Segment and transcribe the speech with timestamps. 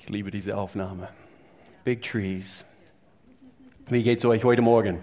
[0.00, 1.08] Ich liebe diese Aufnahme.
[1.84, 2.64] Big Trees.
[3.88, 5.00] Wie geht's euch heute Morgen?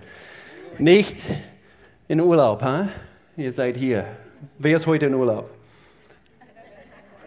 [0.80, 1.18] Nicht
[2.08, 2.88] in Urlaub, ha?
[3.36, 4.06] Ihr seid hier.
[4.58, 5.50] Wer ist heute in Urlaub?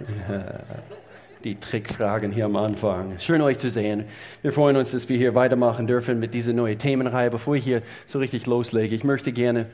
[1.44, 3.18] Die Trickfragen hier am Anfang.
[3.18, 4.06] Schön euch zu sehen.
[4.42, 7.30] Wir freuen uns, dass wir hier weitermachen dürfen mit dieser neuen Themenreihe.
[7.30, 9.66] Bevor ich hier so richtig loslege, ich möchte gerne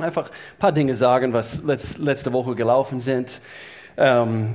[0.00, 3.40] einfach ein paar Dinge sagen, was letzte Woche gelaufen sind.
[3.96, 4.54] Ähm,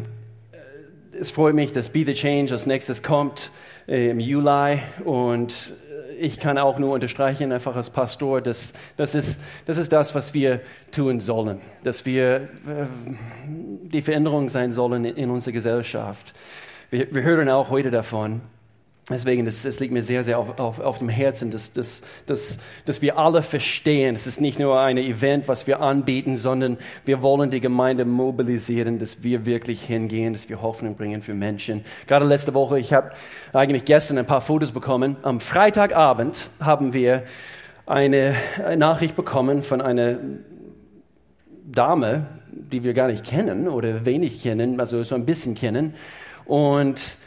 [1.23, 3.49] es freut mich, dass Be the Change als nächstes kommt
[3.87, 4.81] äh, im Juli.
[5.05, 5.73] Und
[6.19, 10.33] ich kann auch nur unterstreichen, einfach als Pastor, dass das ist, das ist das, was
[10.33, 10.59] wir
[10.91, 12.47] tun sollen, dass wir äh,
[13.47, 16.33] die Veränderung sein sollen in unserer Gesellschaft.
[16.89, 18.41] Wir, wir hören auch heute davon,
[19.09, 22.57] Deswegen, das, das, liegt mir sehr, sehr auf, auf, auf dem Herzen, dass, dass, dass,
[22.85, 27.21] dass wir alle verstehen, es ist nicht nur ein Event, was wir anbieten, sondern wir
[27.21, 31.83] wollen die Gemeinde mobilisieren, dass wir wirklich hingehen, dass wir Hoffnung bringen für Menschen.
[32.07, 33.09] Gerade letzte Woche, ich habe
[33.51, 35.17] eigentlich gestern ein paar Fotos bekommen.
[35.23, 37.23] Am Freitagabend haben wir
[37.85, 38.35] eine
[38.77, 40.17] Nachricht bekommen von einer
[41.65, 45.93] Dame, die wir gar nicht kennen oder wenig kennen, also so ein bisschen kennen.
[46.45, 47.17] Und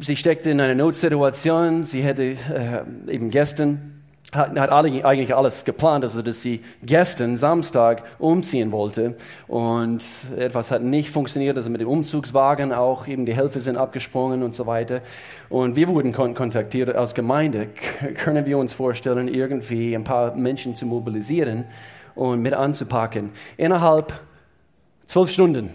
[0.00, 1.84] sie steckte in einer Notsituation.
[1.84, 8.02] Sie hätte äh, eben gestern, hat, hat eigentlich alles geplant, also dass sie gestern, Samstag,
[8.18, 9.16] umziehen wollte.
[9.46, 10.04] Und
[10.36, 14.54] etwas hat nicht funktioniert, also mit dem Umzugswagen auch, eben die Helfer sind abgesprungen und
[14.54, 15.02] so weiter.
[15.48, 17.68] Und wir wurden kon kontaktiert als Gemeinde.
[18.16, 21.64] Können wir uns vorstellen, irgendwie ein paar Menschen zu mobilisieren
[22.14, 23.30] und mit anzupacken?
[23.56, 24.12] Innerhalb
[25.06, 25.70] zwölf Stunden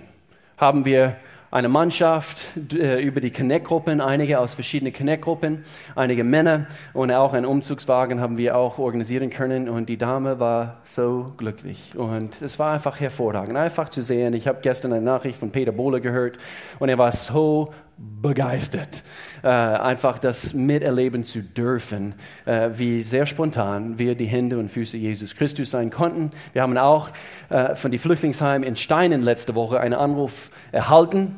[0.57, 1.15] haben wir
[1.49, 2.39] eine Mannschaft
[2.73, 5.63] äh, über die Connect-Gruppen, einige aus verschiedenen Connect-Gruppen,
[5.95, 6.67] einige Männer.
[6.93, 9.69] Und auch einen Umzugswagen haben wir auch organisieren können.
[9.69, 11.95] Und die Dame war so glücklich.
[11.95, 14.33] Und es war einfach hervorragend, einfach zu sehen.
[14.33, 16.37] Ich habe gestern eine Nachricht von Peter Bohle gehört.
[16.79, 19.03] Und er war so begeistert,
[19.43, 24.97] äh, einfach das miterleben zu dürfen, äh, wie sehr spontan wir die Hände und Füße
[24.97, 26.29] Jesus Christus sein konnten.
[26.53, 27.09] Wir haben auch
[27.49, 31.35] äh, von die Flüchtlingsheim in Steinen letzte Woche einen Anruf erhalten.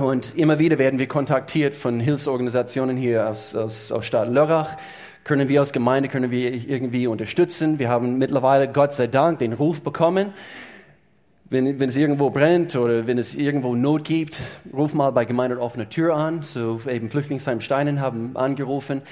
[0.00, 4.76] Und immer wieder werden wir kontaktiert von Hilfsorganisationen hier aus, aus, aus Stadt Lörrach.
[5.22, 7.78] Können wir als Gemeinde, können wir irgendwie unterstützen?
[7.78, 10.32] Wir haben mittlerweile, Gott sei Dank, den Ruf bekommen,
[11.48, 14.40] wenn, wenn es irgendwo brennt oder wenn es irgendwo Not gibt,
[14.72, 16.42] ruf mal bei Gemeinde offene Tür an.
[16.42, 19.02] So eben Flüchtlingsheim Steinen haben angerufen.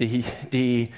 [0.00, 0.88] Die, die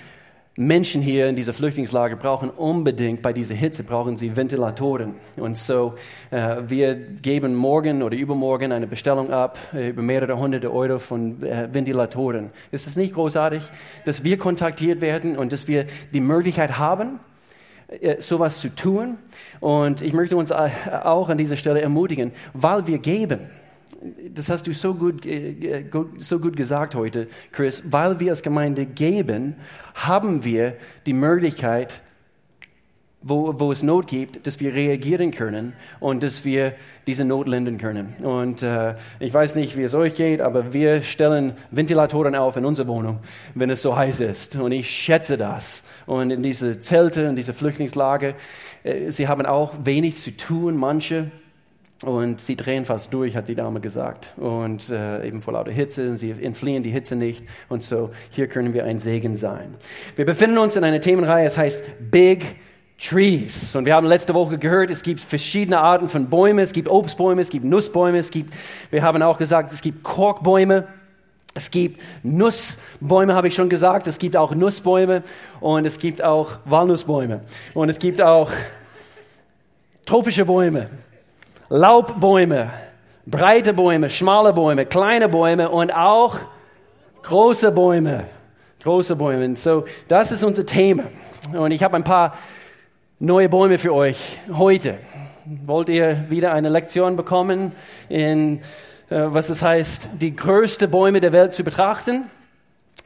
[0.57, 5.17] Menschen hier in dieser Flüchtlingslager brauchen unbedingt, bei dieser Hitze brauchen sie Ventilatoren.
[5.37, 5.95] Und so,
[6.31, 11.43] äh, wir geben morgen oder übermorgen eine Bestellung ab äh, über mehrere hunderte Euro von
[11.43, 12.51] äh, Ventilatoren.
[12.71, 13.65] Ist es nicht großartig,
[14.05, 17.21] dass wir kontaktiert werden und dass wir die Möglichkeit haben,
[18.19, 19.19] sowas zu tun.
[19.61, 20.71] Und ich möchte uns äh,
[21.03, 23.41] auch an dieser Stelle ermutigen, weil wir geben.
[24.35, 25.85] Das hast du so gut, äh,
[26.19, 27.83] so gut gesagt heute, Chris.
[27.87, 29.57] Weil wir als Gemeinde geben,
[29.95, 30.77] haben wir
[31.07, 32.03] die Möglichkeit,
[33.23, 36.75] wo, wo es Not gibt, dass wir reagieren können und dass wir
[37.07, 38.15] diese Not lindern können.
[38.23, 42.65] Und äh, ich weiß nicht, wie es euch geht, aber wir stellen Ventilatoren auf in
[42.65, 43.21] unserer Wohnung,
[43.55, 44.57] wenn es so heiß ist.
[44.57, 45.83] Und ich schätze das.
[46.07, 48.35] Und in diese Zelte, in diese Flüchtlingslager,
[48.85, 51.31] äh, sie haben auch wenig zu tun, manche.
[52.05, 54.35] Und sie drehen fast durch, hat die Dame gesagt.
[54.37, 57.45] Und äh, eben vor lauter Hitze, sie entfliehen die Hitze nicht.
[57.71, 59.75] Und so, hier können wir ein Segen sein.
[60.15, 62.57] Wir befinden uns in einer Themenreihe, es heißt Big
[62.99, 63.77] Trees.
[63.77, 66.61] Und wir haben letzte Woche gehört, es gibt verschiedene Arten von Bäumen.
[66.61, 68.53] Es gibt Obstbäume, es gibt Nussbäume, es gibt,
[68.91, 70.87] wir haben auch gesagt, es gibt Korkbäume.
[71.55, 74.07] Es gibt Nussbäume, habe ich schon gesagt.
[74.07, 75.23] Es gibt auch Nussbäume
[75.61, 77.41] und es gibt auch Walnussbäume.
[77.73, 78.51] Und es gibt auch
[80.05, 80.91] tropische Bäume,
[81.71, 82.71] Laubbäume,
[83.25, 86.39] breite Bäume, schmale Bäume, kleine Bäume und auch
[87.23, 88.25] große Bäume.
[88.83, 89.47] Große Bäume.
[89.47, 91.05] Und so, das ist unser Thema.
[91.53, 92.35] Und ich habe ein paar
[93.19, 94.99] neue Bäume für euch heute.
[95.65, 97.73] Wollt ihr wieder eine Lektion bekommen
[98.11, 98.59] in,
[99.09, 102.25] äh, was es heißt, die größte Bäume der Welt zu betrachten?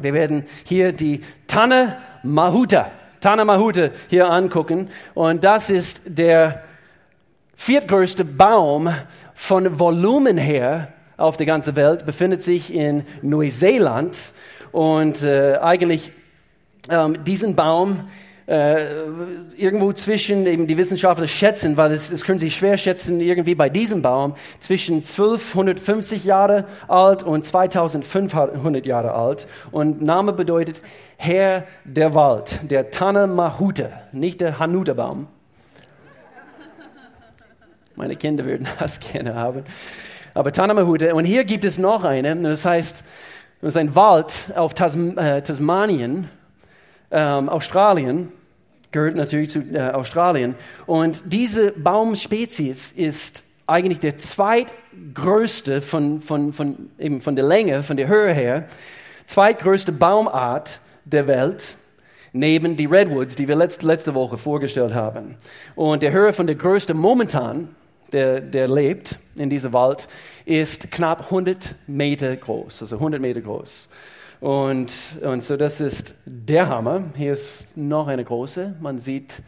[0.00, 2.90] Wir werden hier die Tanne Mahuta,
[3.20, 4.88] Tanne Mahuta hier angucken.
[5.14, 6.64] Und das ist der
[7.54, 8.92] viertgrößte Baum
[9.34, 14.32] von Volumen her auf der ganzen Welt, befindet sich in Neuseeland.
[14.72, 16.10] Und äh, eigentlich
[16.88, 18.08] ähm, diesen Baum
[18.50, 18.84] äh,
[19.56, 23.68] irgendwo zwischen, eben die Wissenschaftler schätzen, weil es, das können sie schwer schätzen, irgendwie bei
[23.68, 29.46] diesem Baum, zwischen 1250 Jahre alt und 2500 Jahre alt.
[29.70, 30.82] Und Name bedeutet
[31.16, 35.28] Herr der Wald, der Tanne Mahute, nicht der Hanuta-Baum.
[37.94, 39.62] Meine Kinder würden das gerne haben.
[40.34, 43.04] Aber Tanamahute, und hier gibt es noch eine, das heißt,
[43.60, 46.28] das ist ein Wald auf äh, Tasmanien,
[47.12, 48.32] ähm, Australien,
[48.90, 50.54] gehört natürlich zu äh, Australien.
[50.86, 57.96] Und diese Baumspezies ist eigentlich der zweitgrößte von, von, von, eben von der Länge, von
[57.96, 58.66] der Höhe her,
[59.26, 61.76] zweitgrößte Baumart der Welt,
[62.32, 65.36] neben die Redwoods, die wir letzte, letzte Woche vorgestellt haben.
[65.74, 67.74] Und der Höhe von der größte momentan,
[68.12, 70.08] der, der lebt in diesem Wald,
[70.44, 73.88] ist knapp 100 Meter groß, also 100 Meter groß.
[74.40, 74.90] Und,
[75.22, 77.04] und so, das ist der Hammer.
[77.14, 78.76] Hier ist noch eine große.
[78.80, 79.42] Man sieht,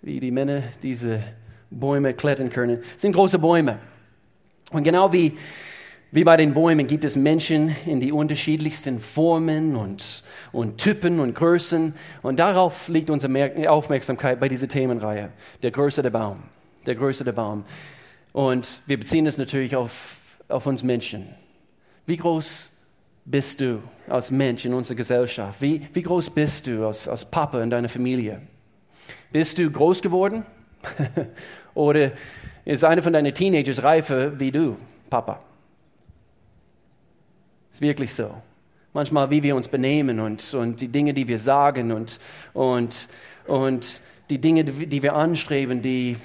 [0.00, 1.22] wie die Männer diese
[1.70, 2.80] Bäume klettern können.
[2.94, 3.78] Das sind große Bäume.
[4.70, 5.36] Und genau wie,
[6.12, 11.34] wie bei den Bäumen gibt es Menschen in die unterschiedlichsten Formen und, und Typen und
[11.34, 11.94] Größen.
[12.22, 15.30] Und darauf liegt unsere Aufmerksamkeit bei dieser Themenreihe.
[15.62, 16.44] Der Größe der Baum.
[16.86, 17.64] Der Größe der Baum.
[18.32, 20.16] Und wir beziehen es natürlich auf,
[20.48, 21.28] auf uns Menschen.
[22.06, 22.70] Wie groß
[23.30, 25.60] bist du als Mensch in unserer Gesellschaft?
[25.60, 28.40] Wie, wie groß bist du als, als Papa in deiner Familie?
[29.30, 30.44] Bist du groß geworden?
[31.74, 32.12] Oder
[32.64, 34.76] ist einer von deinen Teenagers reifer wie du,
[35.10, 35.40] Papa?
[37.70, 38.34] Ist wirklich so.
[38.94, 42.18] Manchmal, wie wir uns benehmen und, und die Dinge, die wir sagen und,
[42.54, 43.08] und,
[43.46, 44.00] und
[44.30, 46.16] die Dinge, die wir anstreben, die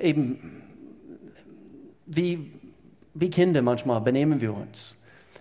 [0.00, 0.62] eben
[2.06, 2.52] wie,
[3.14, 4.96] wie Kinder manchmal benehmen wir uns.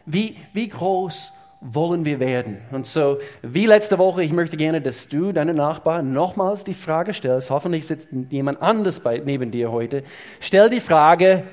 [0.05, 2.57] Wie, wie groß wollen wir werden?
[2.71, 7.13] Und so, wie letzte Woche, ich möchte gerne, dass du deinen Nachbarn nochmals die Frage
[7.13, 7.49] stellst.
[7.49, 10.03] Hoffentlich sitzt jemand anders bei, neben dir heute.
[10.39, 11.43] Stell die Frage,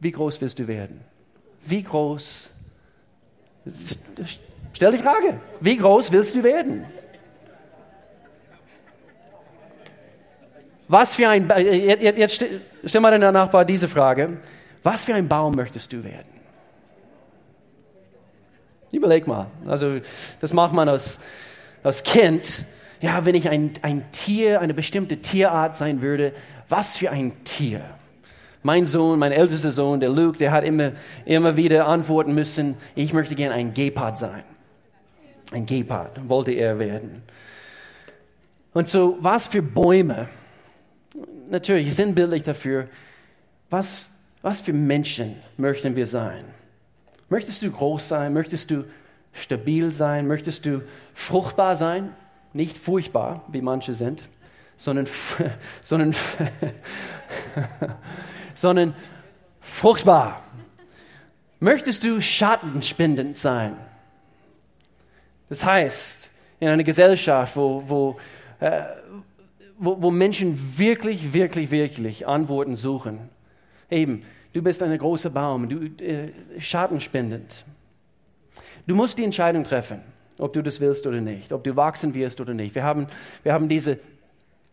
[0.00, 1.00] wie groß willst du werden?
[1.64, 2.50] Wie groß?
[4.72, 6.84] Stell die Frage, wie groß willst du werden?
[10.88, 11.48] Was für ein,
[12.00, 12.44] jetzt
[12.84, 14.38] stell mal deinem Nachbar diese Frage.
[14.82, 16.37] Was für ein Baum möchtest du werden?
[18.92, 19.46] Überleg mal.
[19.66, 20.00] Also,
[20.40, 21.18] das macht man als,
[21.82, 22.64] als Kind.
[23.00, 26.32] Ja, wenn ich ein, ein Tier, eine bestimmte Tierart sein würde,
[26.68, 27.82] was für ein Tier?
[28.62, 30.92] Mein Sohn, mein ältester Sohn, der Luke, der hat immer,
[31.24, 34.42] immer wieder antworten müssen, ich möchte gerne ein Gepard sein.
[35.52, 37.22] Ein Gepard wollte er werden.
[38.74, 40.28] Und so, was für Bäume?
[41.50, 42.88] Natürlich sinnbildlich dafür,
[43.70, 44.10] was,
[44.42, 46.44] was für Menschen möchten wir sein?
[47.28, 48.32] Möchtest du groß sein?
[48.32, 48.84] Möchtest du
[49.32, 50.26] stabil sein?
[50.26, 50.82] Möchtest du
[51.14, 52.14] fruchtbar sein?
[52.52, 54.28] Nicht furchtbar, wie manche sind,
[54.76, 55.06] sondern,
[55.82, 56.14] sondern,
[58.54, 58.94] sondern
[59.60, 60.42] fruchtbar.
[61.60, 63.76] Möchtest du schattenspendend sein?
[65.48, 66.30] Das heißt,
[66.60, 68.16] in einer Gesellschaft, wo, wo,
[68.60, 68.82] äh,
[69.78, 73.28] wo, wo Menschen wirklich, wirklich, wirklich Antworten suchen,
[73.90, 74.22] eben,
[74.58, 77.64] Du bist ein großer Baum, du äh, schadenspendend.
[78.88, 80.00] Du musst die Entscheidung treffen,
[80.36, 82.74] ob du das willst oder nicht, ob du wachsen wirst oder nicht.
[82.74, 83.06] Wir haben,
[83.44, 84.00] wir haben diese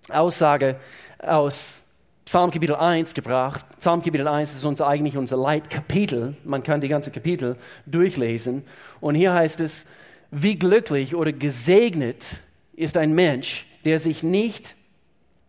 [0.10, 0.78] Aussage
[1.20, 1.84] aus
[2.26, 3.64] Psalm Kapitel 1 gebracht.
[3.78, 6.36] Psalm Kapitel 1 ist uns eigentlich unser Leitkapitel.
[6.44, 7.56] Man kann die ganze Kapitel
[7.86, 8.64] durchlesen.
[9.02, 9.86] Und hier heißt es,
[10.32, 12.38] wie glücklich oder gesegnet
[12.74, 14.76] ist ein Mensch, der sich nicht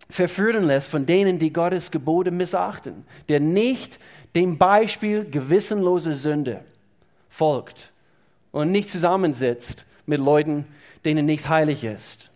[0.08, 3.98] verführen lässt von denen, die Gottes Gebote missachten, der nicht
[4.36, 6.62] dem Beispiel gewissenloser Sünde
[7.30, 7.90] folgt
[8.52, 10.66] und nicht zusammensitzt mit Leuten,
[11.06, 12.30] denen nichts heilig ist.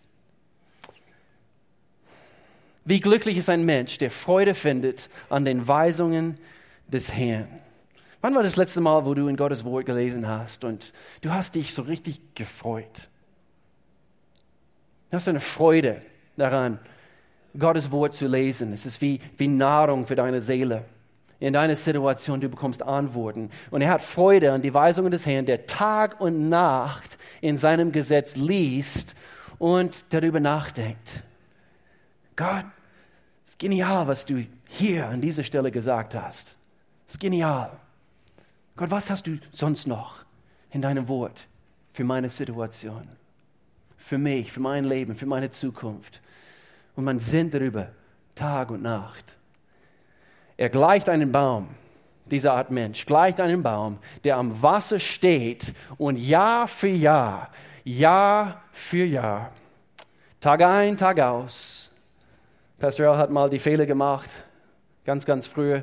[2.87, 6.39] Wie glücklich ist ein Mensch, der Freude findet an den Weisungen
[6.89, 7.47] des Herrn.
[8.23, 11.55] Wann war das letzte Mal, wo du in Gottes Wort gelesen hast und du hast
[11.55, 13.11] dich so richtig gefreut?
[15.11, 16.01] Du hast eine Freude
[16.39, 16.79] daran,
[17.59, 18.73] Gottes Wort zu lesen.
[18.73, 20.85] Es ist wie, wie Nahrung für deine Seele
[21.41, 23.51] in deiner Situation, du bekommst Antworten.
[23.71, 27.93] Und er hat Freude an die Weisungen des Herrn, der Tag und Nacht in seinem
[27.93, 29.15] Gesetz liest
[29.59, 31.25] und darüber nachdenkt.
[32.37, 32.67] Gott,
[33.45, 36.57] ist genial, was du hier an dieser Stelle gesagt hast.
[37.09, 37.73] Ist genial.
[38.77, 40.25] Gott, was hast du sonst noch
[40.71, 41.49] in deinem Wort
[41.95, 43.09] für meine Situation?
[43.97, 46.21] Für mich, für mein Leben, für meine Zukunft.
[46.97, 47.89] Und man sinnt darüber
[48.35, 49.37] Tag und Nacht.
[50.61, 51.69] Er gleicht einem Baum,
[52.27, 57.49] diese Art Mensch, gleicht einem Baum, der am Wasser steht und Jahr für Jahr,
[57.83, 59.53] Jahr für Jahr,
[60.39, 61.91] Tag ein, Tag aus.
[62.79, 64.29] Pastor Al hat mal die Fehler gemacht,
[65.07, 65.81] ganz, ganz früh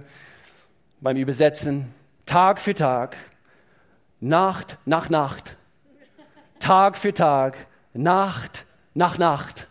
[1.01, 1.91] beim Übersetzen.
[2.27, 3.17] Tag für Tag,
[4.19, 5.57] Nacht nach Nacht,
[6.59, 9.65] Tag für Tag, Nacht nach Nacht.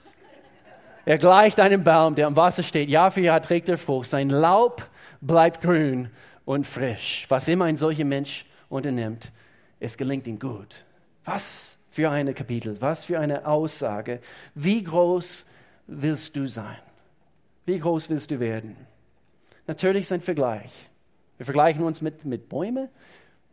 [1.05, 2.89] Er gleicht einem Baum, der am Wasser steht.
[2.89, 4.09] Jahr für Jahr trägt er Frucht.
[4.09, 4.85] Sein Laub
[5.21, 6.11] bleibt grün
[6.45, 7.27] und frisch.
[7.29, 9.33] Was immer ein solcher Mensch unternimmt,
[9.81, 10.85] es gelingt ihm gut.
[11.25, 14.21] Was für eine Kapitel, was für eine Aussage.
[14.55, 15.47] Wie groß
[15.87, 16.77] willst du sein?
[17.65, 18.77] Wie groß willst du werden?
[19.67, 20.73] Natürlich ist ein Vergleich.
[21.39, 22.89] Wir vergleichen uns mit, mit Bäumen.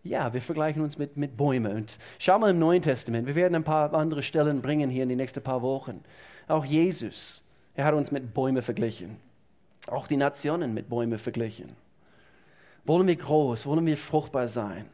[0.03, 1.75] Ja, wir vergleichen uns mit, mit Bäumen.
[1.75, 3.27] Und schau mal im Neuen Testament.
[3.27, 6.03] Wir werden ein paar andere Stellen bringen hier in die nächsten paar Wochen.
[6.48, 7.43] Auch Jesus,
[7.75, 9.17] er hat uns mit Bäumen verglichen.
[9.88, 11.75] Auch die Nationen mit Bäumen verglichen.
[12.86, 14.86] Wollen wir groß, wollen wir fruchtbar sein?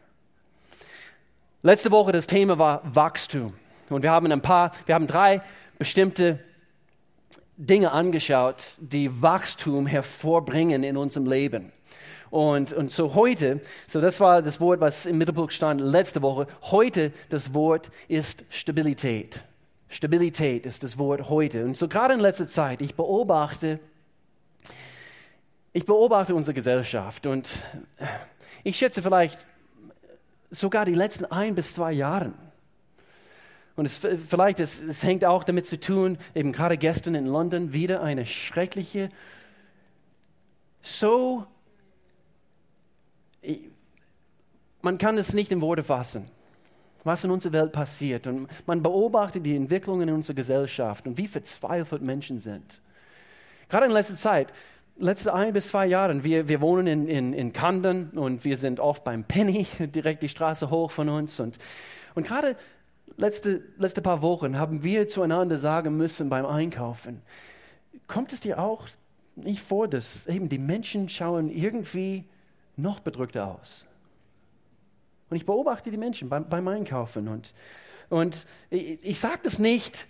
[1.62, 3.53] Letzte Woche das Thema war Wachstum.
[3.89, 5.41] Und wir haben ein paar, wir haben drei
[5.77, 6.39] bestimmte
[7.58, 11.72] Dinge angeschaut, die Wachstum hervorbringen in unserem Leben.
[12.29, 16.48] Und, und so heute, so das war das Wort, was im Mittelpunkt stand letzte Woche.
[16.62, 19.43] Heute das Wort ist Stabilität.
[19.89, 21.65] Stabilität ist das Wort heute.
[21.65, 23.79] Und so gerade in letzter Zeit, ich beobachte,
[25.73, 27.63] ich beobachte unsere Gesellschaft und
[28.63, 29.45] ich schätze vielleicht
[30.51, 32.33] sogar die letzten ein bis zwei Jahre.
[33.75, 37.71] Und es, vielleicht, es, es hängt auch damit zu tun, eben gerade gestern in London
[37.71, 39.09] wieder eine schreckliche,
[40.81, 41.45] so,
[44.81, 46.29] man kann es nicht in Worte fassen,
[47.03, 48.27] was in unserer Welt passiert.
[48.27, 52.81] Und man beobachtet die Entwicklungen in unserer Gesellschaft und wie verzweifelt Menschen sind.
[53.67, 54.51] Gerade in letzter Zeit,
[54.99, 58.79] letzte ein bis zwei Jahre, wir, wir wohnen in, in, in Camden und wir sind
[58.79, 61.39] oft beim Penny, direkt die Straße hoch von uns.
[61.39, 61.57] Und,
[62.15, 62.55] und gerade
[63.17, 67.21] letzte, letzte paar Wochen haben wir zueinander sagen müssen beim Einkaufen,
[68.07, 68.87] kommt es dir auch
[69.35, 72.25] nicht vor, dass eben die Menschen schauen irgendwie
[72.75, 73.85] noch bedrückter aus?
[75.29, 77.53] Und ich beobachte die Menschen beim, beim Einkaufen und,
[78.09, 80.07] und ich, ich sage das nicht,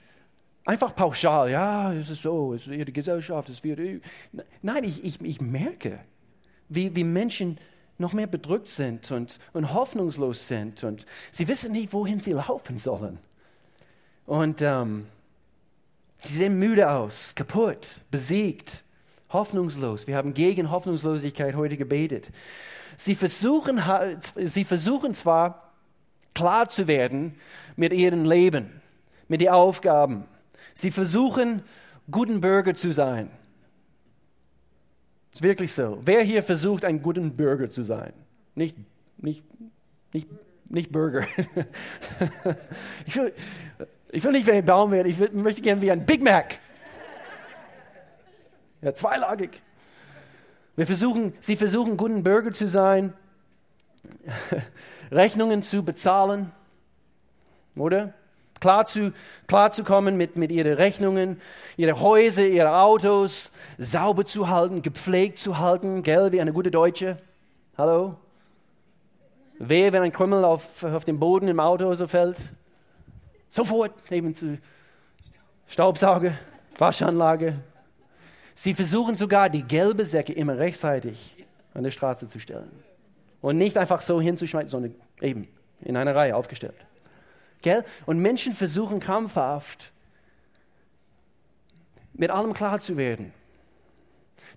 [0.69, 4.03] Einfach pauschal, ja, es ist so, es ist die Gesellschaft, es wird.
[4.61, 5.97] Nein, ich, ich, ich merke,
[6.67, 7.57] wie, wie Menschen
[7.97, 12.77] noch mehr bedrückt sind und, und hoffnungslos sind und sie wissen nicht, wohin sie laufen
[12.77, 13.17] sollen.
[14.27, 15.07] Und ähm,
[16.23, 18.83] sie sehen müde aus, kaputt, besiegt,
[19.29, 20.05] hoffnungslos.
[20.05, 22.29] Wir haben gegen Hoffnungslosigkeit heute gebetet.
[22.95, 23.81] Sie versuchen,
[24.35, 25.73] sie versuchen zwar
[26.35, 27.39] klar zu werden
[27.75, 28.83] mit ihrem Leben,
[29.27, 30.25] mit den Aufgaben,
[30.79, 31.61] Sie versuchen,
[32.09, 33.29] guten Bürger zu sein.
[35.33, 35.99] Ist wirklich so.
[36.03, 38.13] Wer hier versucht, ein guter Bürger zu sein?
[38.55, 38.77] Nicht,
[39.17, 39.43] nicht,
[40.13, 40.29] nicht,
[40.69, 41.27] nicht Bürger.
[43.05, 43.33] ich, will,
[44.11, 46.59] ich will nicht wie ein Baum werden, ich will, möchte gerne wie ein Big Mac.
[48.81, 49.61] Ja, zweilagig.
[50.77, 53.13] Wir versuchen, sie versuchen, guten Bürger zu sein,
[55.11, 56.53] Rechnungen zu bezahlen,
[57.75, 58.13] oder?
[58.59, 59.13] Klar zu,
[59.47, 61.41] klar zu kommen mit, mit ihren Rechnungen,
[61.77, 67.17] ihre Häuser, ihre Autos sauber zu halten, gepflegt zu halten, gell, wie eine gute Deutsche.
[67.77, 68.15] Hallo?
[69.59, 72.37] Wehe, wenn ein Krümmel auf, auf den Boden im Auto so fällt.
[73.49, 74.57] Sofort eben zu
[75.67, 76.33] Staubsauger,
[76.77, 77.55] Waschanlage.
[78.55, 82.71] Sie versuchen sogar, die gelbe Säcke immer rechtzeitig an der Straße zu stellen.
[83.41, 85.47] Und nicht einfach so hinzuschmeißen, sondern eben
[85.81, 86.75] in einer Reihe aufgestellt.
[87.61, 87.83] Gell?
[88.05, 89.91] Und Menschen versuchen krampfhaft,
[92.13, 93.33] mit allem klar zu werden.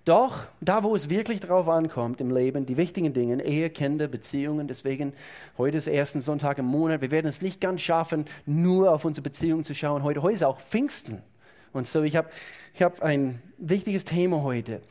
[0.05, 4.67] Doch, da wo es wirklich drauf ankommt im Leben, die wichtigen Dinge, Ehe, Kinder, Beziehungen,
[4.67, 5.13] deswegen
[5.57, 9.23] heute ist ersten Sonntag im Monat, wir werden es nicht ganz schaffen, nur auf unsere
[9.23, 10.03] Beziehungen zu schauen.
[10.03, 11.21] Heute, heute ist auch Pfingsten.
[11.71, 12.29] Und so, ich habe
[12.73, 14.81] ich hab ein wichtiges Thema heute.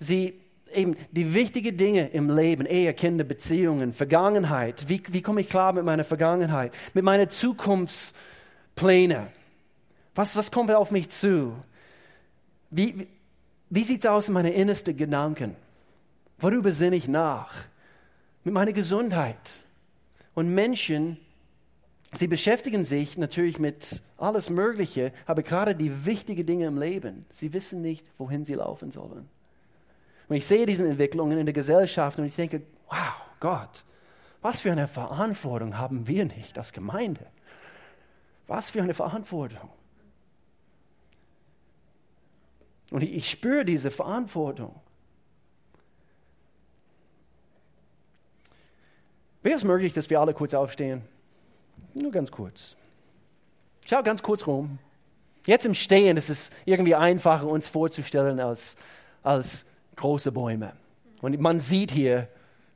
[0.00, 0.38] Sie
[0.74, 4.88] eben die wichtigen Dinge im Leben, Ehe, Kinder, Beziehungen, Vergangenheit.
[4.88, 6.72] Wie, wie komme ich klar mit meiner Vergangenheit?
[6.94, 9.28] Mit meinen Zukunftsplänen?
[10.14, 11.54] Was, was kommt auf mich zu?
[12.70, 13.08] Wie, wie,
[13.70, 15.56] wie sieht es aus in meinen innersten Gedanken?
[16.38, 17.52] Worüber sinne ich nach?
[18.44, 19.64] Mit meiner Gesundheit.
[20.34, 21.18] Und Menschen,
[22.14, 27.52] sie beschäftigen sich natürlich mit alles Mögliche, aber gerade die wichtigen Dinge im Leben, sie
[27.52, 29.28] wissen nicht, wohin sie laufen sollen.
[30.28, 33.84] Und ich sehe diese Entwicklungen in der Gesellschaft und ich denke, wow, Gott,
[34.42, 37.26] was für eine Verantwortung haben wir nicht als Gemeinde?
[38.46, 39.70] Was für eine Verantwortung.
[42.90, 44.74] Und ich spüre diese Verantwortung.
[49.42, 51.02] Wäre es möglich, dass wir alle kurz aufstehen?
[51.94, 52.76] Nur ganz kurz.
[53.86, 54.78] Schau ganz kurz rum.
[55.46, 58.76] Jetzt im Stehen ist es irgendwie einfacher, uns vorzustellen als,
[59.22, 59.64] als
[59.98, 60.72] große Bäume.
[61.20, 62.28] Und man sieht hier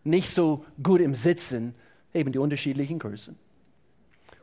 [0.04, 1.74] nicht so gut im Sitzen
[2.12, 3.36] eben die unterschiedlichen Größen.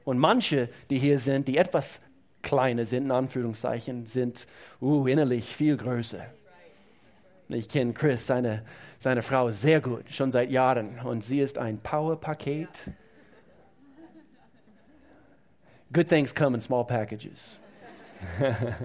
[0.04, 2.02] Und manche, die hier sind, die etwas
[2.42, 4.48] kleiner sind, in Anführungszeichen, sind
[4.82, 6.26] uh, innerlich viel größer.
[7.50, 8.64] Ich kenne Chris, seine,
[8.98, 11.00] seine Frau, sehr gut, schon seit Jahren.
[11.00, 12.92] Und sie ist ein Power-Paket.
[15.92, 17.60] Good things come in small packages.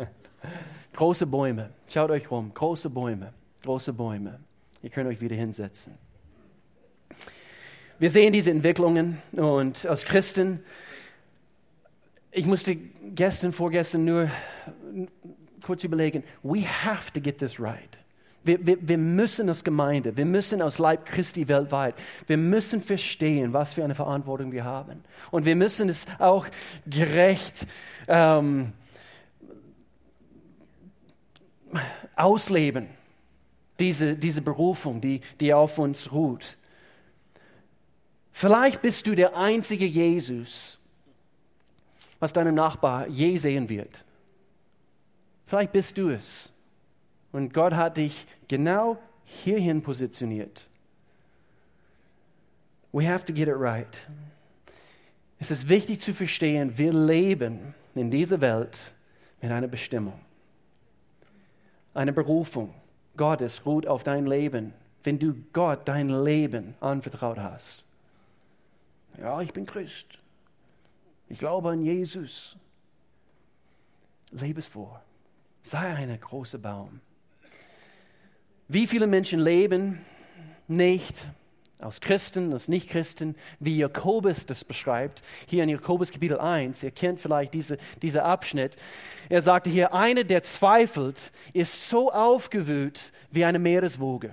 [0.95, 1.71] große Bäume.
[1.89, 2.53] Schaut euch rum.
[2.55, 3.35] Große Bäume.
[3.65, 4.41] Große Bäume.
[4.83, 5.95] Ihr könnt euch wieder hinsetzen.
[7.99, 10.63] Wir sehen diese Entwicklungen und als Christen,
[12.31, 14.29] ich musste gestern, vorgestern nur
[15.63, 17.99] kurz überlegen, we have to get this right.
[18.43, 21.95] Wir, wir, wir, müssen als Gemeinde, wir müssen als Leib Christi weltweit,
[22.27, 25.03] wir müssen verstehen, was für eine Verantwortung wir haben.
[25.31, 26.47] Und wir müssen es auch
[26.87, 27.67] gerecht
[28.09, 28.75] ähm,
[32.15, 32.89] ausleben,
[33.79, 36.57] diese, diese Berufung, die, die auf uns ruht.
[38.33, 40.79] Vielleicht bist du der einzige Jesus,
[42.19, 44.05] was deinem Nachbar je sehen wird.
[45.47, 46.53] Vielleicht bist du es.
[47.33, 50.67] Und Gott hat dich genau hierhin positioniert.
[52.93, 53.89] We have to get it right.
[55.39, 58.95] Es ist wichtig zu verstehen, wir leben in dieser Welt
[59.43, 60.19] mit einer Bestimmung,
[61.93, 62.73] eine Berufung.
[63.17, 67.85] Gottes ruht auf dein Leben, wenn du Gott dein Leben anvertraut hast.
[69.19, 70.19] Ja, ich bin Christ.
[71.29, 72.57] Ich glaube an Jesus.
[74.31, 75.03] Lebe es vor.
[75.63, 77.01] Sei ein großer Baum.
[78.69, 80.01] Wie viele Menschen leben
[80.67, 81.29] nicht
[81.79, 87.21] aus Christen, aus Nichtchristen, wie Jakobus das beschreibt, hier in Jakobus Kapitel 1, ihr kennt
[87.21, 88.77] vielleicht diese, diesen Abschnitt.
[89.29, 94.33] Er sagte hier, einer, der zweifelt, ist so aufgewühlt wie eine Meereswoge,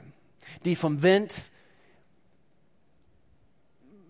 [0.65, 1.51] die vom Wind,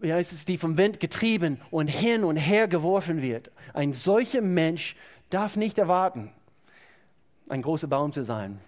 [0.02, 3.52] ja, es die vom Wind getrieben und hin und her geworfen wird.
[3.74, 4.96] Ein solcher Mensch
[5.30, 6.32] darf nicht erwarten,
[7.50, 8.60] ein großer Baum zu sein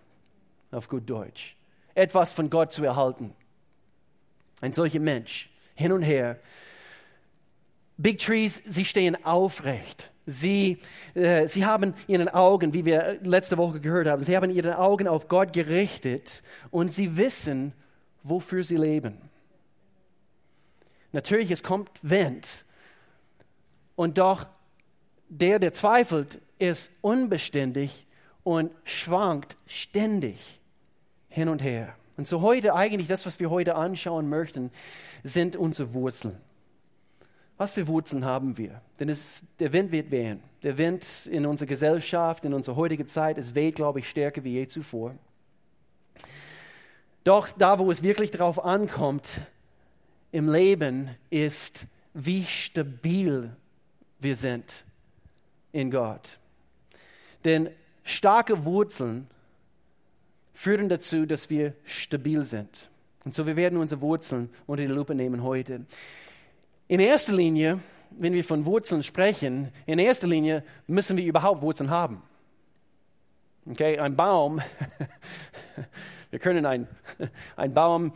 [0.71, 1.55] auf gut Deutsch,
[1.93, 3.35] etwas von Gott zu erhalten.
[4.63, 6.39] Ein solcher Mensch, hin und her.
[7.97, 10.13] Big Trees, sie stehen aufrecht.
[10.25, 10.77] Sie,
[11.15, 15.09] äh, sie haben ihre Augen, wie wir letzte Woche gehört haben, sie haben ihre Augen
[15.09, 17.73] auf Gott gerichtet und sie wissen,
[18.23, 19.17] wofür sie leben.
[21.11, 22.63] Natürlich, es kommt Wind.
[23.97, 24.47] Und doch,
[25.27, 28.07] der, der zweifelt, ist unbeständig
[28.43, 30.61] und schwankt ständig
[31.27, 31.97] hin und her.
[32.17, 34.71] Und so heute eigentlich, das, was wir heute anschauen möchten,
[35.23, 36.37] sind unsere Wurzeln.
[37.57, 38.81] Was für Wurzeln haben wir?
[38.99, 40.41] Denn es, der Wind wird wehen.
[40.63, 44.53] Der Wind in unserer Gesellschaft, in unserer heutigen Zeit, es weht, glaube ich, stärker wie
[44.53, 45.15] je zuvor.
[47.23, 49.41] Doch da, wo es wirklich darauf ankommt,
[50.31, 53.55] im Leben ist, wie stabil
[54.19, 54.83] wir sind
[55.71, 56.39] in Gott.
[57.45, 57.69] Denn
[58.03, 59.27] starke Wurzeln
[60.63, 62.89] führen dazu, dass wir stabil sind.
[63.25, 65.81] Und so wir werden unsere Wurzeln unter die Lupe nehmen heute.
[66.87, 67.79] In erster Linie,
[68.11, 72.21] wenn wir von Wurzeln sprechen, in erster Linie müssen wir überhaupt Wurzeln haben.
[73.69, 74.61] Okay, ein Baum,
[76.29, 76.87] wir können ein,
[77.57, 78.13] ein Baum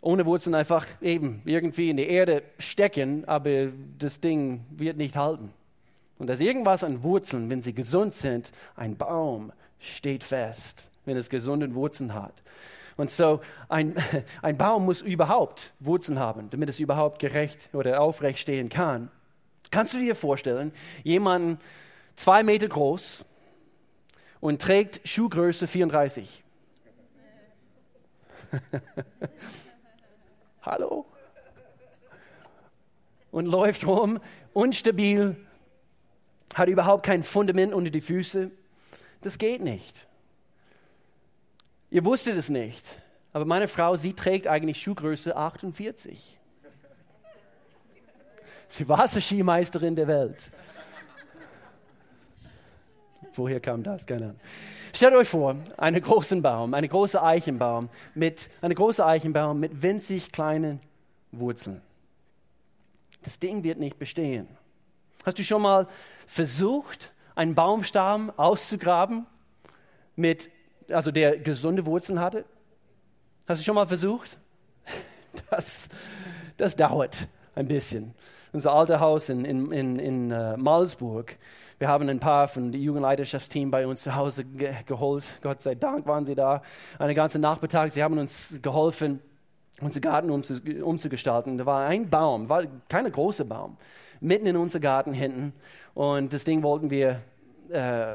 [0.00, 5.52] ohne Wurzeln einfach eben irgendwie in die Erde stecken, aber das Ding wird nicht halten.
[6.18, 11.30] Und dass irgendwas an Wurzeln, wenn sie gesund sind, ein Baum steht fest wenn es
[11.30, 12.42] gesunde Wurzeln hat.
[12.96, 13.94] Und so ein,
[14.42, 19.10] ein Baum muss überhaupt Wurzeln haben, damit es überhaupt gerecht oder aufrecht stehen kann.
[19.70, 21.58] Kannst du dir vorstellen, jemanden
[22.16, 23.24] zwei Meter groß
[24.40, 26.44] und trägt Schuhgröße 34?
[30.62, 31.06] Hallo?
[33.32, 34.20] Und läuft rum,
[34.52, 35.36] unstabil,
[36.54, 38.52] hat überhaupt kein Fundament unter die Füße.
[39.22, 40.06] Das geht nicht.
[41.94, 42.84] Ihr wusstet es nicht,
[43.32, 46.36] aber meine Frau, sie trägt eigentlich Schuhgröße 48.
[48.76, 50.50] Die Wasserskimeisterin der Welt.
[53.34, 54.04] Woher kam das?
[54.04, 54.40] Keine Ahnung.
[54.92, 60.32] Stellt euch vor, einen großen Baum, eine große Eichenbaum mit, eine große Eichenbaum mit winzig
[60.32, 60.80] kleinen
[61.30, 61.80] Wurzeln.
[63.22, 64.48] Das Ding wird nicht bestehen.
[65.24, 65.86] Hast du schon mal
[66.26, 69.26] versucht, einen Baumstamm auszugraben
[70.16, 70.50] mit
[70.90, 72.44] also der gesunde Wurzeln hatte?
[73.46, 74.38] Hast du schon mal versucht?
[75.50, 75.88] Das,
[76.56, 78.14] das dauert ein bisschen.
[78.52, 81.36] Unser altes Haus in, in, in, in uh, Malsburg,
[81.78, 85.24] wir haben ein paar von dem Jugendleiterschaftsteam bei uns zu Hause ge geholt.
[85.42, 86.62] Gott sei Dank waren sie da.
[86.98, 87.90] Eine ganze Nachmittag.
[87.90, 89.20] Sie haben uns geholfen,
[89.80, 91.58] unseren Garten umzu, umzugestalten.
[91.58, 93.76] Da war ein Baum, war kein großer Baum,
[94.20, 95.52] mitten in unserem Garten hinten.
[95.94, 97.20] Und das Ding wollten wir
[97.70, 98.14] äh,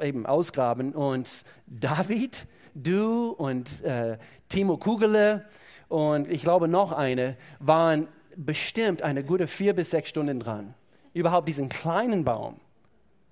[0.00, 0.92] eben ausgraben.
[0.92, 5.44] Und David, du und äh, Timo Kugele
[5.88, 10.74] und ich glaube noch eine waren bestimmt eine gute vier bis sechs Stunden dran,
[11.12, 12.60] überhaupt diesen kleinen Baum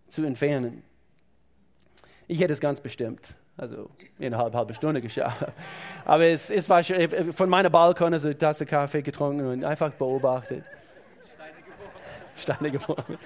[0.08, 0.82] zu entfernen.
[2.28, 5.46] Ich hätte es ganz bestimmt, also innerhalb einer halben Stunde geschafft.
[6.04, 9.64] Aber es, es war schon, äh, von meiner Balkon also eine Tasse Kaffee getrunken und
[9.64, 10.64] einfach beobachtet.
[12.36, 13.16] Steine geworfen.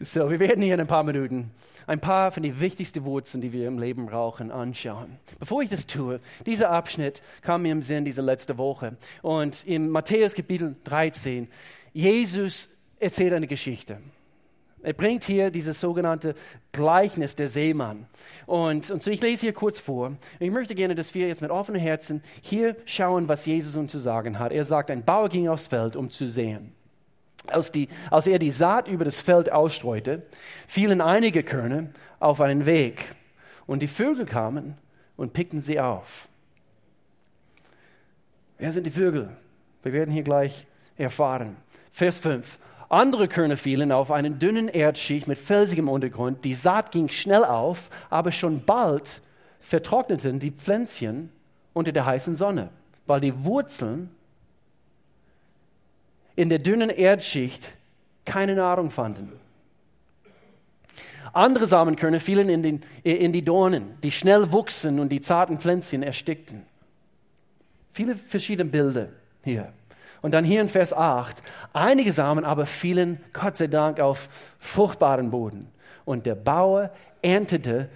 [0.00, 1.50] So, wir werden hier in ein paar Minuten
[1.86, 5.18] ein paar von den wichtigsten Wurzeln, die wir im Leben brauchen, anschauen.
[5.38, 8.96] Bevor ich das tue, dieser Abschnitt kam mir im Sinn diese letzte Woche.
[9.22, 11.48] Und in Matthäus Kapitel 13,
[11.92, 12.68] Jesus
[12.98, 13.98] erzählt eine Geschichte.
[14.82, 16.34] Er bringt hier dieses sogenannte
[16.72, 18.06] Gleichnis der Seemann.
[18.44, 20.16] Und, und so, ich lese hier kurz vor.
[20.40, 23.98] Ich möchte gerne, dass wir jetzt mit offenen Herzen hier schauen, was Jesus uns zu
[23.98, 24.52] sagen hat.
[24.52, 26.74] Er sagt, ein Bauer ging aufs Feld, um zu sehen.
[27.46, 30.22] Als, die, als er die Saat über das Feld ausstreute,
[30.66, 31.88] fielen einige Körner
[32.20, 33.14] auf einen Weg.
[33.66, 34.76] Und die Vögel kamen
[35.16, 36.28] und pickten sie auf.
[38.58, 39.30] Wer sind die Vögel?
[39.82, 41.56] Wir werden hier gleich erfahren.
[41.92, 42.58] Vers 5.
[42.88, 46.44] Andere Körner fielen auf einen dünnen Erdschicht mit felsigem Untergrund.
[46.44, 49.20] Die Saat ging schnell auf, aber schon bald
[49.60, 51.30] vertrockneten die Pflänzchen
[51.72, 52.68] unter der heißen Sonne,
[53.06, 54.10] weil die Wurzeln
[56.36, 57.74] in der dünnen Erdschicht
[58.24, 59.32] keine Nahrung fanden.
[61.32, 66.02] Andere Samenkörner fielen in, den, in, die Dornen, die schnell wuchsen und die zarten Pflänzchen
[66.02, 66.62] erstickten.
[67.92, 69.08] Viele verschiedene Bilder
[69.42, 69.72] hier.
[70.22, 71.42] Und dann hier in Vers 8,
[71.72, 75.68] einige Samen aber fielen, Gott sei Dank, auf fruchtbaren Boden.
[76.04, 77.88] Und der Bauer erntete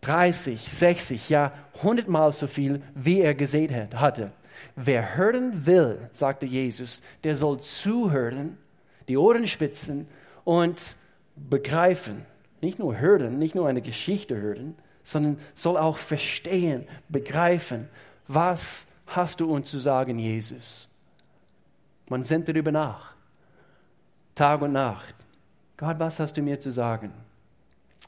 [0.00, 4.32] 30, 60, ja 100 Mal so viel, wie er gesät hatte.
[4.76, 8.58] Wer hören will, sagte Jesus, der soll zuhören,
[9.08, 10.08] die Ohren spitzen
[10.44, 10.96] und
[11.36, 12.24] begreifen.
[12.60, 17.88] Nicht nur hören, nicht nur eine Geschichte hören, sondern soll auch verstehen, begreifen,
[18.26, 20.88] was hast du uns zu sagen, Jesus?
[22.08, 23.14] Man sinnt darüber nach.
[24.34, 25.14] Tag und Nacht.
[25.76, 27.12] Gott, was hast du mir zu sagen?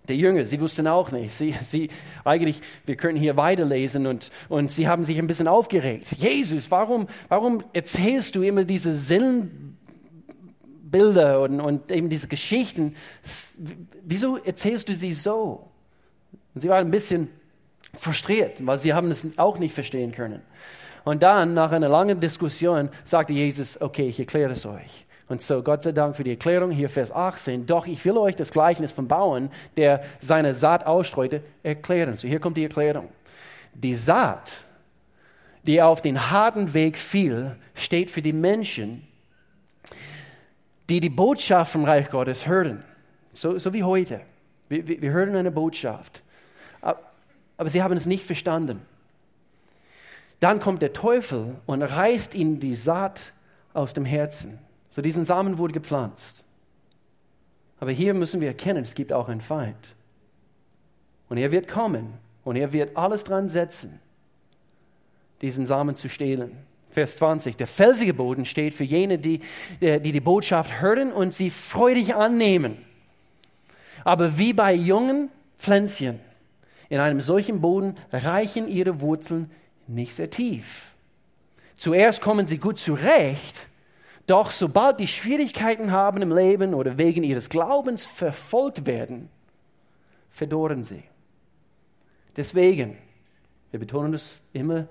[0.09, 1.33] Der Jünger, sie wussten auch nicht.
[1.33, 1.89] Sie, sie,
[2.25, 6.13] eigentlich, wir können hier weiterlesen und, und sie haben sich ein bisschen aufgeregt.
[6.17, 9.81] Jesus, warum, warum erzählst du immer diese Sinnbilder
[11.43, 12.95] und, und eben diese Geschichten?
[14.05, 15.71] Wieso erzählst du sie so?
[16.55, 17.29] Und sie waren ein bisschen
[17.99, 20.43] frustriert, weil sie haben es auch nicht verstehen können.
[21.05, 25.07] Und dann, nach einer langen Diskussion, sagte Jesus, okay, ich erkläre es euch.
[25.29, 27.67] Und so, Gott sei Dank für die Erklärung, hier Vers 18.
[27.67, 32.17] Doch ich will euch das Gleichnis vom Bauern, der seine Saat ausstreute, erklären.
[32.17, 33.09] So, hier kommt die Erklärung.
[33.75, 34.65] Die Saat,
[35.65, 39.07] die auf den harten Weg fiel, steht für die Menschen,
[40.89, 42.85] die die Botschaft vom Reich Gottes hören.
[43.33, 44.21] So, so wie heute.
[44.69, 46.23] Wir, wir, wir hören eine Botschaft.
[46.81, 48.83] Aber sie haben es nicht verstanden.
[50.41, 53.33] Dann kommt der Teufel und reißt ihnen die Saat
[53.73, 54.59] aus dem Herzen.
[54.97, 56.43] So diesen Samen wurde gepflanzt.
[57.79, 59.95] Aber hier müssen wir erkennen, es gibt auch einen Feind.
[61.29, 64.01] Und er wird kommen und er wird alles dran setzen,
[65.43, 66.57] diesen Samen zu stehlen.
[66.89, 67.59] Vers 20.
[67.59, 69.41] Der felsige Boden steht für jene, die,
[69.83, 72.79] die die Botschaft hören und sie freudig annehmen.
[74.03, 75.29] Aber wie bei jungen
[75.59, 76.21] Pflänzchen
[76.89, 79.51] in einem solchen Boden reichen ihre Wurzeln
[79.87, 80.93] nicht sehr tief.
[81.77, 83.69] Zuerst kommen sie gut zurecht,
[84.27, 89.29] doch sobald die Schwierigkeiten haben im Leben oder wegen ihres Glaubens verfolgt werden,
[90.31, 91.05] verdorren sie.
[92.37, 92.99] Deswegen,
[93.71, 94.89] wir betonen das immer,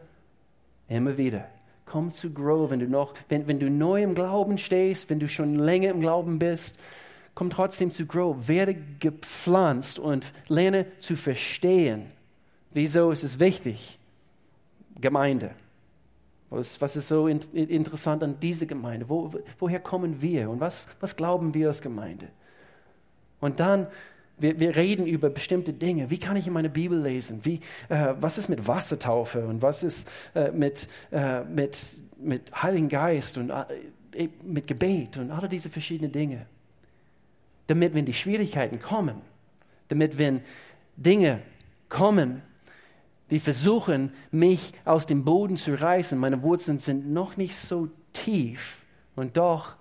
[0.88, 1.48] immer wieder.
[1.86, 5.28] Komm zu Grow, wenn du noch, wenn, wenn du neu im Glauben stehst, wenn du
[5.28, 6.80] schon länger im Glauben bist,
[7.36, 8.48] komm trotzdem zu Grow.
[8.48, 12.08] Werde gepflanzt und lerne zu verstehen.
[12.71, 14.00] Wieso ist es wichtig?
[15.00, 15.52] Gemeinde.
[16.56, 19.10] Was, ist so in, interessant an dieser Gemeinde?
[19.10, 22.30] Wo, woher kommen wir und was, was glauben wir als Gemeinde?
[23.39, 23.88] Und dann,
[24.38, 26.10] wir, wir reden über bestimmte Dinge.
[26.10, 27.41] Wie kann ich in meine Bibel lesen?
[27.44, 32.89] Wie, äh, was ist mit Wassertaufe und was ist äh, mit, äh, mit, mit Heiligen
[32.89, 36.46] Geist und äh, mit Gebet und alle diese verschiedenen Dinge?
[37.68, 39.22] Damit, wenn die Schwierigkeiten kommen,
[39.88, 40.41] damit, wenn
[40.98, 41.41] Dinge
[41.89, 42.41] kommen,
[43.32, 46.18] die versuchen, mich aus dem Boden zu reißen.
[46.18, 48.84] Meine Wurzeln sind noch nicht so tief
[49.16, 49.76] und doch,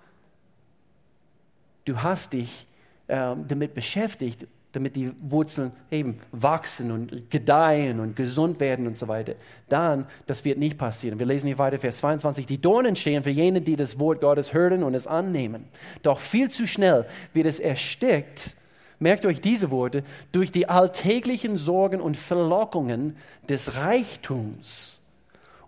[1.85, 2.67] du hast dich
[3.07, 9.07] äh, damit beschäftigt, damit die Wurzeln eben wachsen und gedeihen und gesund werden und so
[9.07, 9.35] weiter.
[9.69, 11.17] Dann, das wird nicht passieren.
[11.17, 12.45] Wir lesen hier weiter, Vers 22.
[12.45, 15.65] Die Dornen stehen für jene, die das Wort Gottes hören und es annehmen.
[16.01, 18.57] Doch viel zu schnell wird es erstickt
[18.99, 23.17] merkt euch diese Worte, durch die alltäglichen Sorgen und Verlockungen
[23.49, 24.99] des Reichtums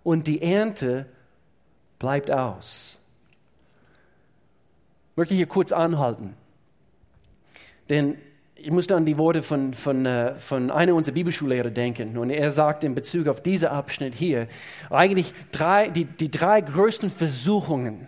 [0.04, 1.06] und die Ernte
[2.00, 3.00] bleibt aus.
[5.12, 6.36] Ich möchte hier kurz anhalten,
[7.90, 8.18] denn
[8.60, 12.18] ich musste an die Worte von, von, äh, von einer unserer Bibelschullehrer denken.
[12.18, 14.48] Und er sagt in Bezug auf diesen Abschnitt hier,
[14.90, 18.08] eigentlich drei, die, die drei größten Versuchungen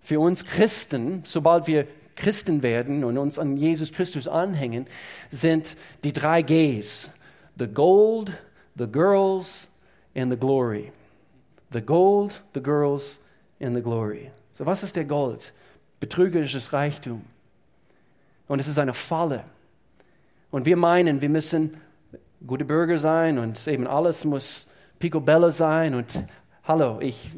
[0.00, 1.86] für uns Christen, sobald wir
[2.18, 4.86] Christen werden und uns an Jesus Christus anhängen,
[5.30, 7.10] sind die drei Gs.
[7.56, 8.32] The gold,
[8.76, 9.68] the girls
[10.14, 10.92] and the glory.
[11.72, 13.20] The gold, the girls
[13.60, 14.30] and the glory.
[14.52, 15.52] So was ist der Gold?
[16.00, 17.22] Betrügerisches Reichtum.
[18.48, 19.44] Und es ist eine Falle.
[20.50, 21.76] Und wir meinen, wir müssen
[22.46, 26.24] gute Bürger sein und eben alles muss picobello sein und
[26.68, 27.30] hallo, ich,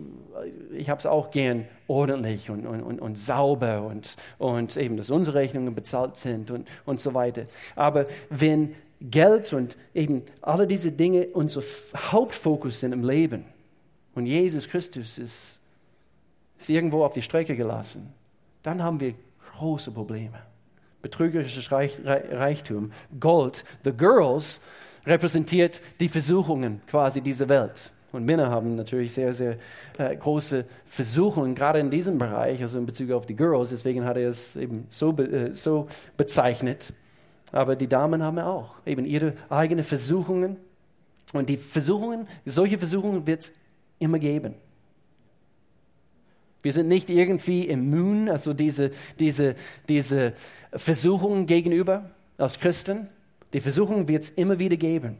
[0.73, 5.39] ich habe es auch gern ordentlich und, und, und, sauber und, und eben, dass unsere
[5.39, 7.47] Rechnungen bezahlt sind und, und so weiter.
[7.77, 11.63] Aber wenn Geld und eben alle diese Dinge unser
[11.97, 13.45] Hauptfokus sind im Leben
[14.15, 15.61] und Jesus Christus ist,
[16.59, 18.13] ist irgendwo auf die Strecke gelassen,
[18.63, 19.15] dann haben wir
[19.57, 20.51] große Probleme
[21.03, 22.93] betrügerisches Reich, Reichtum.
[23.19, 24.61] Gold, the girls,
[25.07, 27.91] repräsentiert die Versuchungen quasi dieser Welt.
[28.13, 29.57] Und Männer haben natürlich sehr, sehr
[29.99, 33.71] äh, große Versuchungen, gerade in diesem Bereich, also in Bezug auf die Girls.
[33.71, 36.93] Deswegen hat er es eben so, äh, so bezeichnet.
[37.53, 40.57] Aber die Damen haben auch eben ihre eigenen Versuchungen.
[41.33, 43.53] Und die Versuchungen, solche Versuchungen wird es
[44.01, 44.55] immer geben.
[46.63, 49.55] Wir sind nicht irgendwie immun, also diese, diese,
[49.89, 50.35] diese
[50.73, 53.09] Versuchungen gegenüber als Christen.
[53.53, 55.17] Die Versuchung wird es immer wieder geben.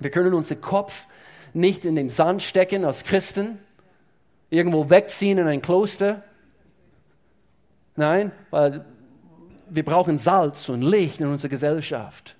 [0.00, 1.06] Wir können unseren Kopf
[1.52, 3.58] nicht in den Sand stecken als Christen,
[4.50, 6.22] irgendwo wegziehen in ein Kloster.
[7.96, 8.84] Nein, weil
[9.68, 12.36] wir brauchen Salz und Licht in unserer Gesellschaft.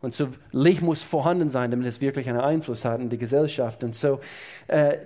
[0.00, 3.82] Und so Licht muss vorhanden sein, damit es wirklich einen Einfluss hat in die Gesellschaft.
[3.82, 4.20] Und so
[4.68, 4.98] äh,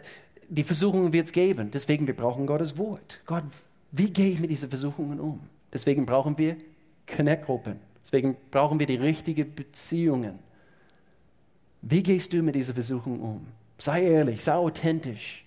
[0.48, 1.70] die Versuchungen wird es geben.
[1.70, 3.20] Deswegen wir brauchen Gottes Wort.
[3.24, 3.44] Gott,
[3.92, 5.40] wie gehe ich mit diesen Versuchungen um?
[5.72, 6.56] Deswegen brauchen wir
[7.06, 7.76] Connect-Gruppen.
[8.02, 10.38] Deswegen brauchen wir die richtigen Beziehungen.
[11.82, 13.46] Wie gehst du mit dieser Versuchung um?
[13.78, 15.44] Sei ehrlich, sei authentisch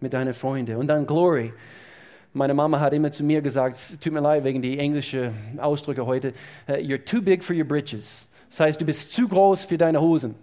[0.00, 0.76] mit deinen Freunden.
[0.76, 1.52] Und dann Glory.
[2.32, 6.04] Meine Mama hat immer zu mir gesagt, es tut mir leid wegen die englischen Ausdrücke
[6.04, 6.34] heute,
[6.68, 8.26] uh, you're too big for your britches.
[8.50, 10.34] Das heißt, du bist zu groß für deine Hosen.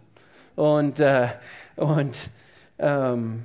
[0.55, 1.27] Und, uh,
[1.75, 2.31] und
[2.77, 3.43] um,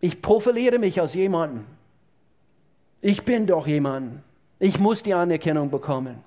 [0.00, 1.64] ich profiliere mich als jemanden.
[3.00, 4.22] Ich bin doch jemand.
[4.58, 6.18] Ich muss die Anerkennung bekommen.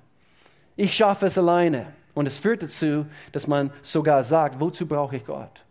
[0.76, 1.86] Ich schaffe es alleine.
[2.14, 5.64] Und es führt dazu, dass man sogar sagt, wozu brauche ich Gott?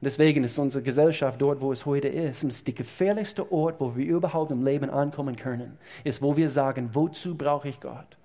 [0.00, 2.44] Deswegen ist unsere Gesellschaft dort, wo es heute ist.
[2.44, 6.36] Und es ist der gefährlichste Ort, wo wir überhaupt im Leben ankommen können, ist, wo
[6.36, 8.16] wir sagen, wozu brauche ich Gott?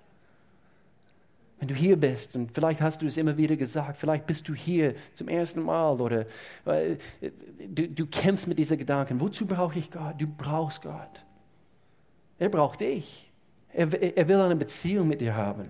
[1.58, 4.54] Wenn du hier bist, und vielleicht hast du es immer wieder gesagt, vielleicht bist du
[4.54, 6.26] hier zum ersten Mal oder
[6.64, 10.14] du, du kämpfst mit diesen Gedanken, wozu brauche ich Gott?
[10.18, 11.24] Du brauchst Gott.
[12.38, 13.30] Er braucht dich.
[13.72, 15.68] Er, er will eine Beziehung mit dir haben.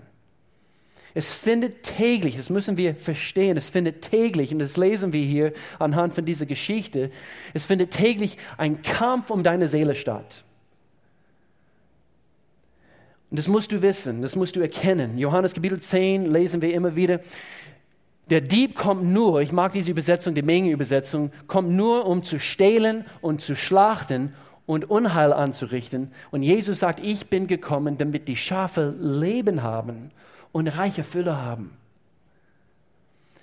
[1.15, 5.53] Es findet täglich, das müssen wir verstehen, es findet täglich, und das lesen wir hier
[5.79, 7.11] anhand von dieser Geschichte,
[7.53, 10.45] es findet täglich ein Kampf um deine Seele statt.
[13.31, 15.17] Und das musst du wissen, das musst du erkennen.
[15.19, 17.21] Johannes Kapitel 10 lesen wir immer wieder.
[18.31, 23.05] Der Dieb kommt nur, ich mag diese Übersetzung, die Mengenübersetzung, kommt nur, um zu stehlen
[23.21, 24.35] und zu schlachten
[24.67, 26.13] und Unheil anzurichten.
[26.31, 30.11] Und Jesus sagt, ich bin gekommen, damit die Schafe Leben haben
[30.53, 31.77] und reiche Fülle haben.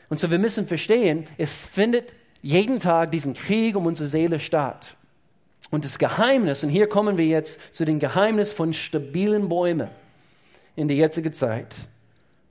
[0.10, 4.96] Und so wir müssen verstehen, es findet jeden Tag diesen Krieg um unsere Seele statt.
[5.72, 9.90] Und das Geheimnis, und hier kommen wir jetzt zu dem Geheimnis von stabilen Bäumen
[10.76, 11.76] in der jetzigen Zeit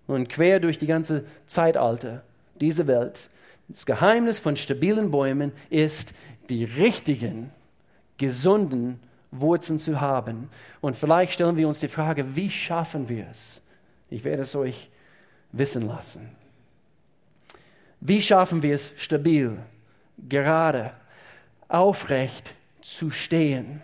[0.06, 2.22] und quer durch die ganze Zeitalter
[2.60, 3.28] dieser Welt.
[3.68, 6.14] Das Geheimnis von stabilen Bäumen ist,
[6.48, 7.50] die richtigen,
[8.18, 10.48] gesunden Wurzeln zu haben.
[10.80, 13.60] Und vielleicht stellen wir uns die Frage, wie schaffen wir es?
[14.10, 14.90] Ich werde es euch
[15.52, 16.30] wissen lassen.
[18.00, 19.58] Wie schaffen wir es stabil,
[20.28, 20.92] gerade,
[21.68, 23.82] aufrecht zu stehen.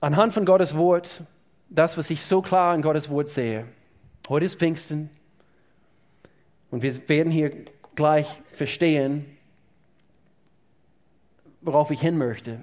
[0.00, 1.22] Anhand von Gottes Wort,
[1.70, 3.66] das, was ich so klar in Gottes Wort sehe.
[4.28, 5.10] Heute ist Pfingsten
[6.70, 9.24] und wir werden hier gleich verstehen,
[11.62, 12.60] worauf ich hin möchte.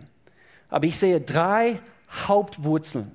[0.69, 3.11] Aber ich sehe drei Hauptwurzeln,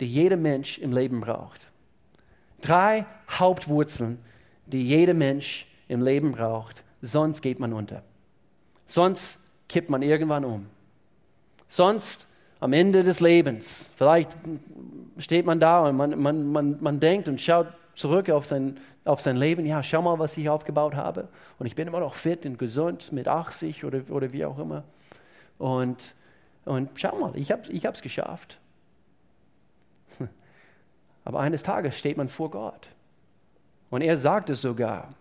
[0.00, 1.68] die jeder Mensch im Leben braucht.
[2.60, 4.18] Drei Hauptwurzeln,
[4.66, 8.02] die jeder Mensch im Leben braucht, sonst geht man unter.
[8.86, 10.66] Sonst kippt man irgendwann um.
[11.68, 13.88] Sonst am Ende des Lebens.
[13.96, 14.36] Vielleicht
[15.18, 19.20] steht man da und man, man, man, man denkt und schaut zurück auf sein, auf
[19.20, 19.66] sein Leben.
[19.66, 21.28] Ja, schau mal, was ich aufgebaut habe.
[21.58, 24.84] Und ich bin immer noch fit und gesund mit 80 oder, oder wie auch immer.
[25.58, 26.14] Und,
[26.64, 28.58] und schau mal, ich habe es geschafft.
[31.24, 32.88] Aber eines Tages steht man vor Gott.
[33.90, 35.14] Und er sagt es sogar,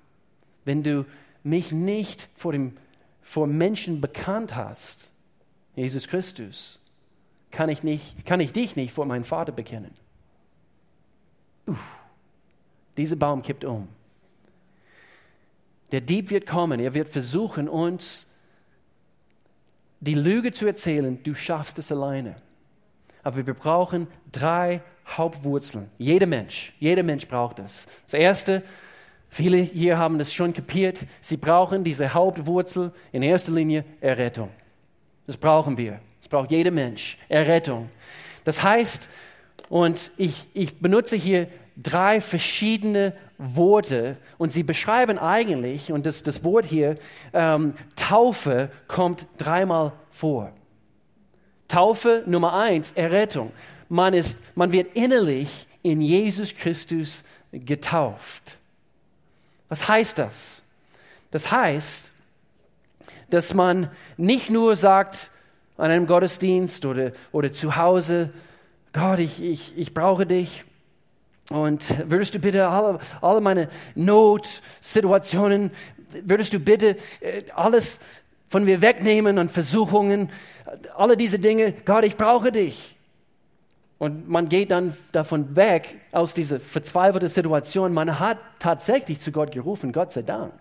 [0.65, 1.05] wenn du
[1.43, 2.77] mich nicht vor, dem,
[3.21, 5.11] vor Menschen bekannt hast,
[5.75, 6.79] Jesus Christus,
[7.51, 9.93] kann ich, nicht, kann ich dich nicht vor meinen Vater bekennen.
[11.65, 11.95] Uff,
[12.97, 13.87] dieser Baum kippt um.
[15.91, 18.27] Der Dieb wird kommen, er wird versuchen, uns
[19.99, 22.35] die Lüge zu erzählen, du schaffst es alleine.
[23.23, 25.89] Aber wir brauchen drei Hauptwurzeln.
[25.97, 27.87] Jeder Mensch, jeder Mensch braucht das.
[28.05, 28.63] Das erste,
[29.29, 34.49] viele hier haben das schon kapiert, sie brauchen diese Hauptwurzel in erster Linie Errettung.
[35.25, 35.99] Das brauchen wir.
[36.19, 37.17] Das braucht jeder Mensch.
[37.27, 37.89] Errettung.
[38.43, 39.09] Das heißt,
[39.69, 46.43] und ich, ich benutze hier drei verschiedene Worte und sie beschreiben eigentlich, und das, das
[46.43, 46.97] Wort hier,
[47.33, 50.51] ähm, Taufe kommt dreimal vor.
[51.69, 53.53] Taufe Nummer eins, Errettung.
[53.87, 58.57] Man, ist, man wird innerlich in Jesus Christus getauft.
[59.69, 60.61] Was heißt das?
[61.31, 62.11] Das heißt,
[63.29, 65.31] dass man nicht nur sagt
[65.77, 68.33] an einem Gottesdienst oder, oder zu Hause,
[68.91, 70.63] Gott, ich, ich, ich brauche dich.
[71.49, 75.71] Und würdest du bitte alle, alle meine Notsituationen,
[76.23, 77.99] würdest du bitte äh, alles
[78.49, 80.29] von mir wegnehmen und Versuchungen,
[80.97, 82.95] alle diese Dinge, Gott, ich brauche dich.
[83.99, 87.93] Und man geht dann davon weg aus dieser verzweifelten Situation.
[87.93, 90.53] Man hat tatsächlich zu Gott gerufen, Gott sei Dank.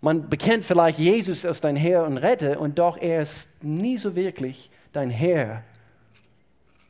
[0.00, 4.14] Man bekennt vielleicht Jesus als dein Herr und Retter und doch er ist nie so
[4.14, 5.64] wirklich dein Herr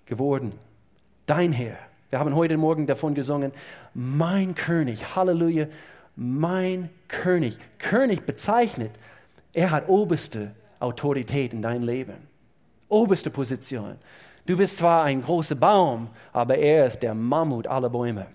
[0.04, 0.52] geworden.
[1.24, 1.78] Dein Herr.
[2.10, 3.52] Wir haben heute Morgen davon gesungen,
[3.94, 5.66] mein König, Halleluja,
[6.16, 7.58] mein König.
[7.78, 8.90] König bezeichnet,
[9.52, 12.16] er hat oberste Autorität in dein Leben.
[12.88, 13.96] Oberste Position.
[14.46, 18.26] Du bist zwar ein großer Baum, aber er ist der Mammut aller Bäume.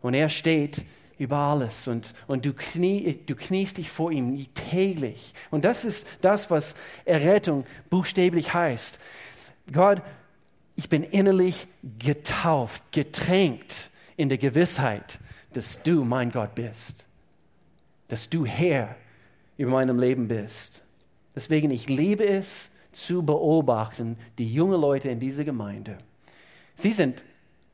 [0.00, 0.84] Und er steht
[1.18, 5.34] über alles und, und du, knie, du kniest dich vor ihm täglich.
[5.50, 6.74] Und das ist das, was
[7.04, 9.00] Errettung buchstäblich heißt.
[9.72, 10.02] Gott,
[10.76, 11.66] ich bin innerlich
[11.98, 15.18] getauft, getränkt in der Gewissheit,
[15.56, 17.06] dass du mein Gott bist,
[18.08, 18.96] dass du Herr
[19.56, 20.82] über meinem Leben bist.
[21.34, 25.98] Deswegen, ich liebe es zu beobachten, die jungen Leute in dieser Gemeinde.
[26.74, 27.22] Sie sind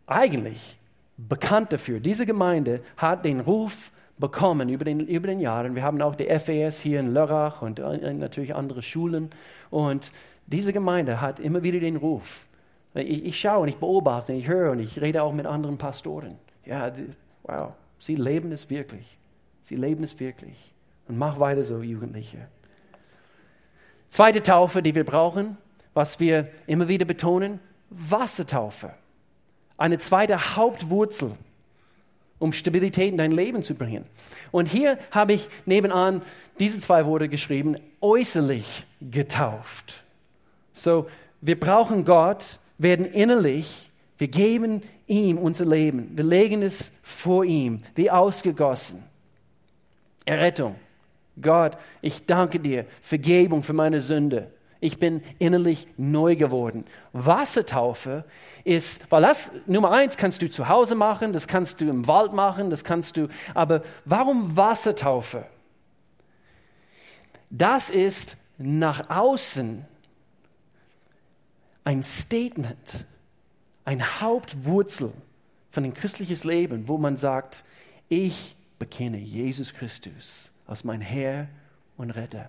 [0.06, 0.78] eigentlich
[1.16, 2.00] bekannt dafür.
[2.00, 5.74] Diese Gemeinde hat den Ruf bekommen über den, über den Jahren.
[5.74, 9.30] Wir haben auch die FAS hier in Lörrach und äh, natürlich andere Schulen.
[9.70, 10.12] Und
[10.46, 12.46] diese Gemeinde hat immer wieder den Ruf.
[12.94, 15.78] Ich, ich schaue und ich beobachte und ich höre und ich rede auch mit anderen
[15.78, 16.36] Pastoren.
[16.66, 16.92] Ja,
[17.50, 19.18] wow, sie leben es wirklich.
[19.62, 20.72] Sie leben es wirklich.
[21.08, 22.48] Und mach weiter so, Jugendliche.
[24.08, 25.56] Zweite Taufe, die wir brauchen,
[25.94, 27.60] was wir immer wieder betonen,
[27.90, 28.92] Wassertaufe
[29.80, 31.32] eine zweite Hauptwurzel,
[32.38, 34.04] um Stabilität in dein Leben zu bringen.
[34.50, 36.20] Und hier habe ich nebenan
[36.58, 40.04] diese zwei Worte geschrieben, äußerlich getauft.
[40.74, 41.08] So,
[41.40, 43.89] wir brauchen Gott, werden innerlich,
[44.20, 49.02] wir geben ihm unser Leben, wir legen es vor ihm, wie ausgegossen.
[50.26, 50.76] Errettung.
[51.40, 54.52] Gott, ich danke dir, Vergebung für meine Sünde.
[54.78, 56.84] Ich bin innerlich neu geworden.
[57.14, 58.24] Wassertaufe
[58.62, 62.34] ist, weil das Nummer eins kannst du zu Hause machen, das kannst du im Wald
[62.34, 65.46] machen, das kannst du, aber warum Wassertaufe?
[67.48, 69.86] Das ist nach außen
[71.84, 73.06] ein Statement,
[73.84, 75.12] ein Hauptwurzel
[75.70, 77.64] von dem christlichen Leben, wo man sagt,
[78.08, 81.48] ich bekenne Jesus Christus als mein Herr
[81.96, 82.48] und Retter.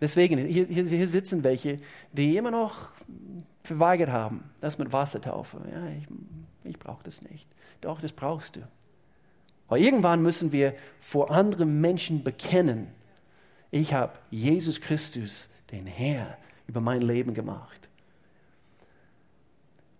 [0.00, 1.80] Deswegen, hier, hier, sitzen welche,
[2.12, 2.90] die immer noch
[3.64, 5.58] verweigert haben, das mit Wassertaufe.
[5.70, 6.06] Ja, ich,
[6.64, 7.46] ich brauche das nicht.
[7.80, 8.60] Doch, das brauchst du.
[9.68, 12.88] Weil irgendwann müssen wir vor anderen Menschen bekennen,
[13.70, 17.87] ich habe Jesus Christus, den Herr, über mein Leben gemacht.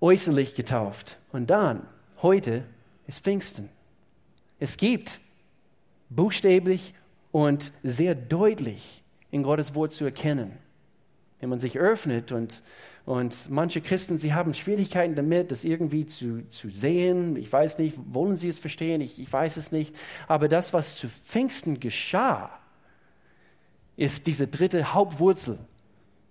[0.00, 1.18] Äußerlich getauft.
[1.32, 1.86] Und dann,
[2.22, 2.64] heute
[3.06, 3.68] ist Pfingsten.
[4.58, 5.20] Es gibt
[6.10, 6.94] buchstäblich
[7.32, 10.52] und sehr deutlich in Gottes Wort zu erkennen.
[11.40, 12.62] Wenn man sich öffnet und,
[13.06, 17.36] und manche Christen, sie haben Schwierigkeiten damit, das irgendwie zu, zu sehen.
[17.36, 19.00] Ich weiß nicht, wollen sie es verstehen?
[19.00, 19.94] Ich, ich weiß es nicht.
[20.26, 22.50] Aber das, was zu Pfingsten geschah,
[23.96, 25.58] ist diese dritte Hauptwurzel,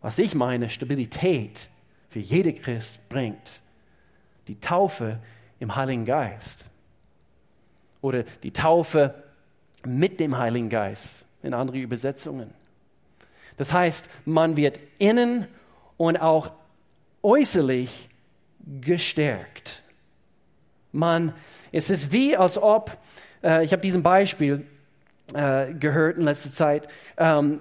[0.01, 1.69] was ich meine, Stabilität
[2.17, 3.61] für jede Christ bringt.
[4.47, 5.19] Die Taufe
[5.59, 6.65] im Heiligen Geist.
[8.01, 9.13] Oder die Taufe
[9.85, 12.49] mit dem Heiligen Geist in andere Übersetzungen.
[13.57, 15.47] Das heißt, man wird innen
[15.97, 16.53] und auch
[17.21, 18.09] äußerlich
[18.81, 19.83] gestärkt.
[20.91, 21.35] Man,
[21.71, 22.97] es ist wie, als ob,
[23.43, 24.65] äh, ich habe diesen Beispiel
[25.35, 26.87] äh, gehört in letzter Zeit,
[27.17, 27.59] ähm,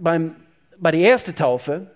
[0.00, 0.36] beim,
[0.78, 1.90] bei der ersten Taufe,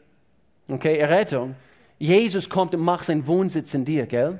[0.66, 1.54] okay, Errettung,
[1.98, 4.38] Jesus kommt und macht seinen Wohnsitz in dir, gell?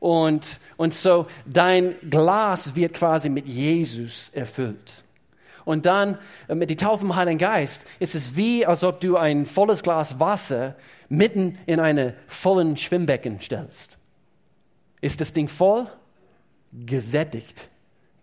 [0.00, 5.02] Und, und so dein Glas wird quasi mit Jesus erfüllt.
[5.64, 6.18] Und dann
[6.48, 9.82] äh, mit der Taufe im Heiligen Geist ist es wie, als ob du ein volles
[9.82, 10.76] Glas Wasser
[11.08, 13.98] mitten in einen vollen Schwimmbecken stellst.
[15.00, 15.86] Ist das Ding voll?
[16.72, 17.68] Gesättigt.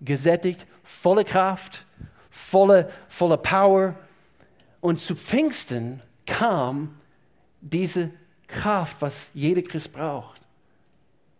[0.02, 1.86] Gesättigt, volle Kraft,
[2.30, 3.96] volle, volle Power.
[4.82, 6.96] Und zu Pfingsten kam
[7.62, 8.10] diese
[8.48, 10.42] Kraft, was jeder Christ braucht,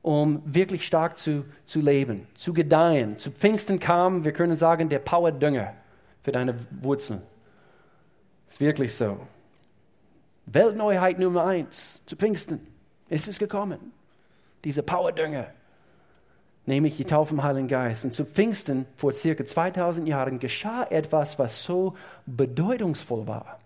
[0.02, 3.18] um wirklich stark zu, zu leben, zu gedeihen.
[3.18, 5.74] Zu Pfingsten kam, wir können sagen, der Powerdünger
[6.24, 7.22] für deine Wurzeln.
[8.48, 9.20] Ist wirklich so.
[10.46, 12.66] Weltneuheit Nummer eins zu Pfingsten.
[13.10, 13.92] ist Es gekommen.
[14.64, 15.48] Diese Powerdünger.
[16.68, 18.06] Nämlich die Taufe im Heiligen Geist.
[18.06, 21.96] Und zu Pfingsten vor circa 2000 Jahren geschah etwas, was so
[22.26, 23.60] bedeutungsvoll war.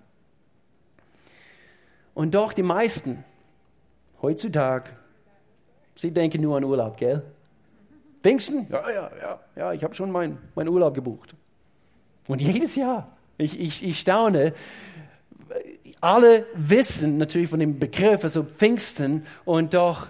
[2.13, 3.23] Und doch die meisten
[4.21, 4.91] heutzutage,
[5.95, 7.23] sie denken nur an Urlaub, gell?
[8.21, 8.67] Pfingsten?
[8.69, 11.35] Ja, ja, ja, ja, ich habe schon meinen mein Urlaub gebucht.
[12.27, 13.07] Und jedes Jahr,
[13.37, 14.53] ich, ich, ich staune,
[16.01, 20.07] alle wissen natürlich von dem Begriff, also Pfingsten, und doch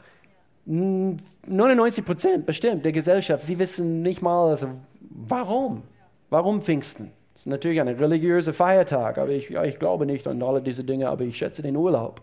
[0.66, 5.84] 99 Prozent bestimmt der Gesellschaft, sie wissen nicht mal, also warum?
[6.30, 7.12] Warum Pfingsten?
[7.34, 10.84] Das ist natürlich ein religiöser Feiertag, aber ich, ja, ich glaube nicht an alle diese
[10.84, 12.22] Dinge, aber ich schätze den Urlaub.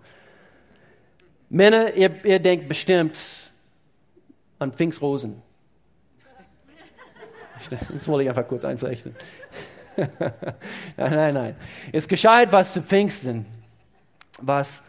[1.48, 3.52] Männer, ihr, ihr denkt bestimmt
[4.58, 5.42] an Pfingstrosen.
[7.92, 9.14] Das wollte ich einfach kurz einflechten.
[9.96, 10.10] nein,
[10.96, 11.56] nein, nein.
[11.92, 13.46] Es geschah etwas zu Pfingsten,
[14.40, 14.82] was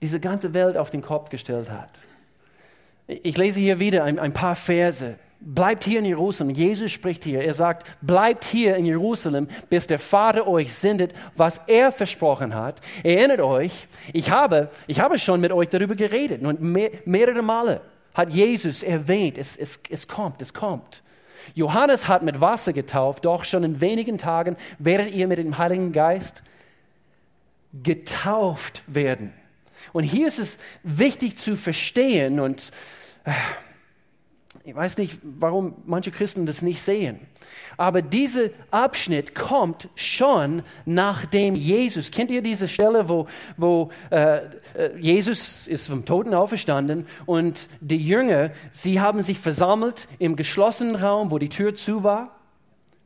[0.00, 1.90] diese ganze Welt auf den Kopf gestellt hat.
[3.06, 5.16] Ich lese hier wieder ein, ein paar Verse.
[5.44, 6.54] Bleibt hier in Jerusalem.
[6.54, 7.42] Jesus spricht hier.
[7.42, 12.80] Er sagt, bleibt hier in Jerusalem, bis der Vater euch sendet, was er versprochen hat.
[13.02, 17.80] Erinnert euch, ich habe, ich habe schon mit euch darüber geredet und mehr, mehrere Male
[18.14, 21.02] hat Jesus erwähnt, es, es, es kommt, es kommt.
[21.54, 25.92] Johannes hat mit Wasser getauft, doch schon in wenigen Tagen werdet ihr mit dem Heiligen
[25.92, 26.42] Geist
[27.82, 29.32] getauft werden.
[29.92, 32.70] Und hier ist es wichtig zu verstehen und
[33.24, 33.32] äh,
[34.64, 37.20] ich weiß nicht, warum manche Christen das nicht sehen.
[37.76, 44.36] Aber dieser Abschnitt kommt schon nachdem Jesus, kennt ihr diese Stelle, wo, wo äh,
[44.74, 50.94] äh Jesus ist vom Toten auferstanden und die Jünger, sie haben sich versammelt im geschlossenen
[50.94, 52.36] Raum, wo die Tür zu war,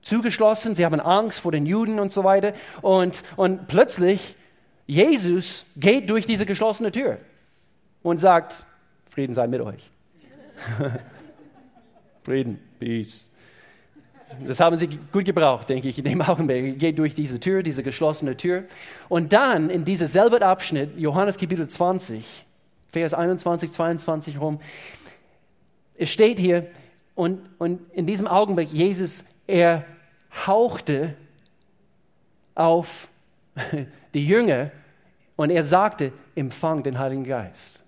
[0.02, 2.52] zugeschlossen, sie haben Angst vor den Juden und so weiter
[2.82, 4.36] und, und plötzlich
[4.86, 7.18] Jesus geht durch diese geschlossene Tür
[8.02, 8.66] und sagt,
[9.08, 9.90] Frieden sei mit euch.
[12.26, 13.28] Frieden, Peace.
[14.44, 16.76] Das haben sie gut gebraucht, denke ich, in dem Augenblick.
[16.76, 18.64] Geht durch diese Tür, diese geschlossene Tür.
[19.08, 22.44] Und dann in diesem selben Abschnitt, Johannes Kapitel 20,
[22.88, 24.58] Vers 21, 22 rum,
[25.96, 26.66] es steht hier,
[27.14, 29.84] und, und in diesem Augenblick, Jesus, er
[30.48, 31.14] hauchte
[32.56, 33.08] auf
[34.14, 34.72] die Jünger
[35.36, 37.85] und er sagte, empfang den Heiligen Geist.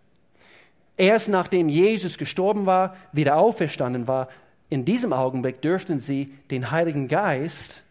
[0.99, 4.29] Erst nachdem Jesus gestorben war, wieder auferstanden war,
[4.69, 7.85] in diesem Augenblick dürften sie den Heiligen Geist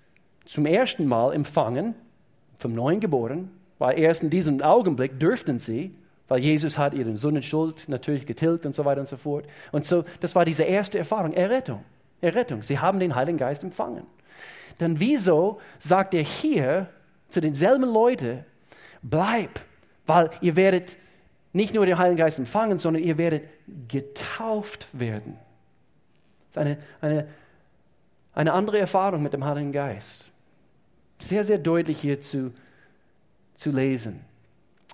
[0.45, 1.95] zum ersten Mal empfangen,
[2.59, 3.49] vom Neuen geboren,
[3.79, 5.95] weil erst in diesem Augenblick dürften sie,
[6.27, 9.45] weil Jesus hat ihren Sonnenschuld natürlich getilgt und so weiter und so fort.
[9.71, 11.83] Und so, das war diese erste Erfahrung, Errettung.
[12.19, 12.61] Errettung.
[12.61, 14.03] Sie haben den Heiligen Geist empfangen.
[14.79, 16.89] Dann wieso sagt er hier
[17.29, 18.43] zu denselben Leuten,
[19.01, 19.61] bleib,
[20.05, 20.97] weil ihr werdet
[21.57, 23.43] nicht nur den Heiligen Geist empfangen, sondern ihr werdet
[23.87, 25.37] getauft werden.
[26.39, 27.27] Das ist eine, eine,
[28.33, 30.29] eine andere Erfahrung mit dem Heiligen Geist.
[31.17, 32.53] Sehr, sehr deutlich hier zu,
[33.55, 34.21] zu lesen.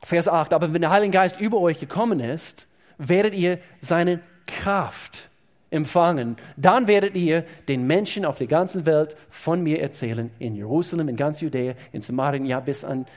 [0.03, 5.29] Vers 8, aber wenn der Heilige Geist über euch gekommen ist, werdet ihr seine Kraft
[5.69, 6.37] empfangen.
[6.55, 11.17] Dann werdet ihr den Menschen auf der ganzen Welt von mir erzählen, in Jerusalem, in
[11.17, 13.07] ganz Judäa, in Samarien, ja bis ans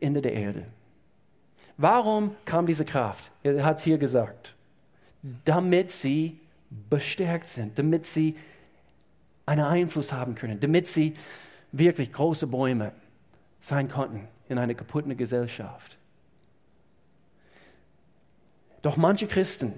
[0.00, 0.64] Ende der Erde.
[1.76, 3.30] Warum kam diese Kraft?
[3.42, 4.54] Er hat es hier gesagt.
[5.44, 6.40] Damit sie
[6.90, 8.36] bestärkt sind, damit sie
[9.46, 11.14] einen Einfluss haben können, damit sie
[11.72, 12.92] wirklich große Bäume
[13.58, 15.96] sein konnten in einer kaputten Gesellschaft.
[18.82, 19.72] Doch manche Christen,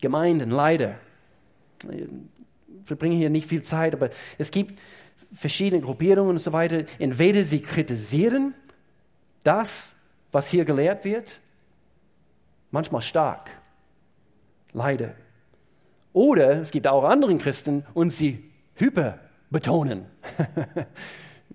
[0.00, 0.96] Gemeinden, leider,
[1.88, 2.06] ich
[2.84, 4.78] verbringe hier nicht viel Zeit, aber es gibt
[5.34, 6.84] verschiedene Gruppierungen und so weiter.
[6.98, 8.54] Entweder sie kritisieren
[9.42, 9.96] das,
[10.34, 11.38] was hier gelehrt wird,
[12.72, 13.50] manchmal stark,
[14.72, 15.14] leider.
[16.12, 20.06] Oder es gibt auch andere Christen und sie hyperbetonen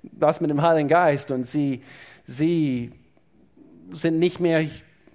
[0.04, 1.84] das mit dem Heiligen Geist und sie,
[2.24, 2.94] sie
[3.92, 4.66] sind nicht mehr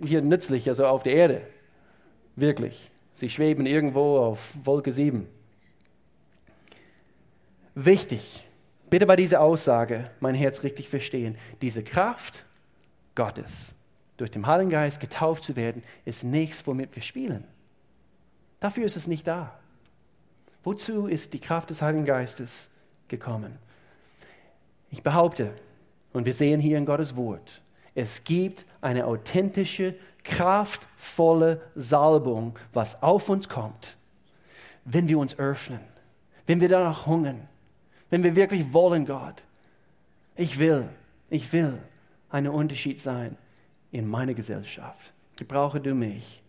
[0.04, 1.40] hier nützlich, also auf der Erde.
[2.36, 2.90] Wirklich.
[3.14, 5.26] Sie schweben irgendwo auf Wolke 7.
[7.74, 8.46] Wichtig,
[8.90, 11.38] bitte bei dieser Aussage mein Herz richtig verstehen.
[11.62, 12.44] Diese Kraft
[13.14, 13.74] Gottes,
[14.16, 17.44] durch den Heiligen Geist getauft zu werden, ist nichts, womit wir spielen.
[18.60, 19.58] Dafür ist es nicht da.
[20.62, 22.70] Wozu ist die Kraft des Heiligen Geistes
[23.08, 23.58] gekommen?
[24.90, 25.52] Ich behaupte,
[26.12, 27.60] und wir sehen hier in Gottes Wort,
[27.94, 33.96] es gibt eine authentische, kraftvolle Salbung, was auf uns kommt,
[34.84, 35.80] wenn wir uns öffnen,
[36.46, 37.48] wenn wir danach hungern,
[38.10, 39.42] wenn wir wirklich wollen, Gott.
[40.36, 40.88] Ich will,
[41.30, 41.78] ich will
[42.34, 43.36] einen Unterschied sein
[43.92, 45.12] in meiner Gesellschaft.
[45.36, 46.42] Gebrauche du mich.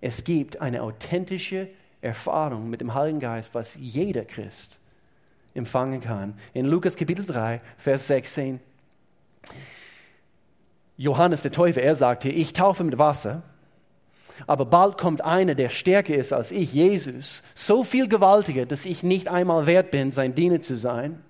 [0.00, 1.68] Es gibt eine authentische
[2.00, 4.78] Erfahrung mit dem Heiligen Geist, was jeder Christ
[5.52, 6.34] empfangen kann.
[6.54, 8.60] In Lukas Kapitel 3, Vers 16.
[10.96, 13.42] Johannes der Täufer, er sagte, ich taufe mit Wasser,
[14.46, 19.02] aber bald kommt einer, der stärker ist als ich, Jesus, so viel gewaltiger, dass ich
[19.02, 21.20] nicht einmal wert bin, sein Diener zu sein.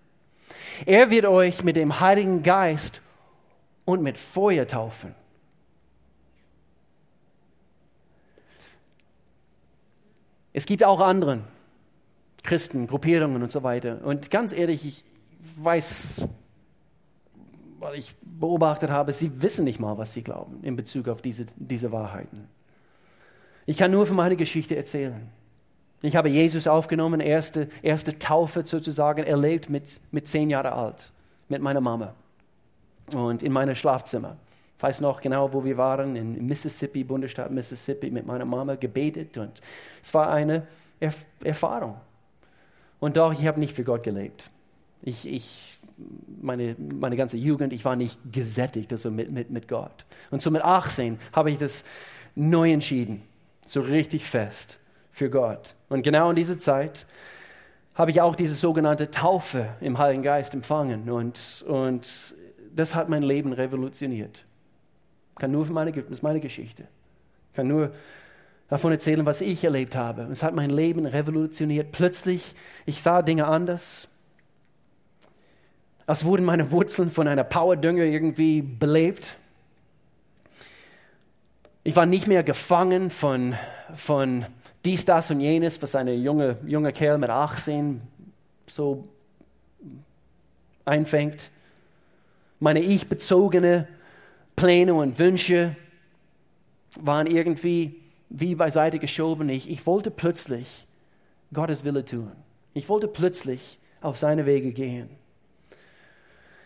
[0.84, 3.00] Er wird euch mit dem Heiligen Geist
[3.84, 5.14] und mit Feuer taufen.
[10.52, 11.44] Es gibt auch anderen
[12.42, 14.04] Christen, Gruppierungen und so weiter.
[14.04, 15.04] Und ganz ehrlich, ich
[15.56, 16.28] weiß,
[17.78, 21.46] weil ich beobachtet habe, sie wissen nicht mal, was sie glauben in Bezug auf diese,
[21.56, 22.48] diese Wahrheiten.
[23.64, 25.30] Ich kann nur von meiner Geschichte erzählen.
[26.02, 31.12] Ich habe Jesus aufgenommen, erste, erste Taufe sozusagen erlebt mit, mit zehn Jahren alt,
[31.48, 32.14] mit meiner Mama
[33.12, 34.36] und in meinem Schlafzimmer.
[34.76, 39.38] Ich weiß noch genau, wo wir waren, in Mississippi, Bundesstaat Mississippi, mit meiner Mama gebetet
[39.38, 39.60] und
[40.02, 40.66] es war eine
[41.00, 41.96] Erf Erfahrung.
[43.00, 44.48] Und doch, ich habe nicht für Gott gelebt.
[45.02, 45.78] Ich, ich,
[46.40, 50.04] meine, meine ganze Jugend, ich war nicht gesättigt also mit, mit, mit Gott.
[50.30, 51.84] Und so mit 18 habe ich das
[52.34, 53.22] neu entschieden,
[53.66, 54.78] so richtig fest
[55.10, 55.74] für Gott.
[55.88, 57.06] Und genau in dieser Zeit
[57.94, 61.10] habe ich auch diese sogenannte Taufe im Heiligen Geist empfangen.
[61.10, 62.34] Und, und
[62.74, 64.44] das hat mein Leben revolutioniert.
[65.36, 66.84] Kann nur für meine, das ist meine Geschichte.
[67.54, 67.92] Kann nur
[68.68, 70.22] davon erzählen, was ich erlebt habe.
[70.30, 71.92] Es hat mein Leben revolutioniert.
[71.92, 72.54] Plötzlich,
[72.86, 74.08] ich sah Dinge anders.
[76.06, 79.36] Als wurden meine Wurzeln von einer Powerdünger irgendwie belebt.
[81.84, 83.54] Ich war nicht mehr gefangen von,
[83.94, 84.46] von
[84.84, 88.00] dies, das und jenes, was ein junge, junger Kerl mit 18
[88.66, 89.08] so
[90.84, 91.50] einfängt.
[92.62, 93.88] Meine ich-bezogene
[94.54, 95.74] Pläne und Wünsche
[97.00, 99.48] waren irgendwie wie beiseite geschoben.
[99.48, 100.86] Ich, ich wollte plötzlich
[101.52, 102.30] Gottes Wille tun.
[102.72, 105.10] Ich wollte plötzlich auf seine Wege gehen.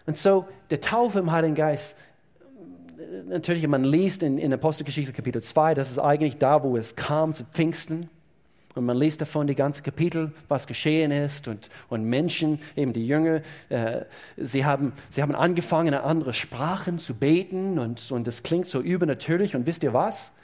[0.05, 1.97] Und so, der Taufe im Heiligen Geist,
[3.27, 7.33] natürlich, man liest in, in Apostelgeschichte Kapitel 2, das ist eigentlich da, wo es kam
[7.33, 8.11] zu Pfingsten.
[8.77, 11.49] Und man liest davon die ganze Kapitel, was geschehen ist.
[11.49, 14.05] Und, und Menschen, eben die Jünger, äh,
[14.37, 17.79] sie, haben, sie haben angefangen, in andere Sprachen zu beten.
[17.79, 19.57] Und, und das klingt so übernatürlich.
[19.57, 20.35] Und wisst ihr was?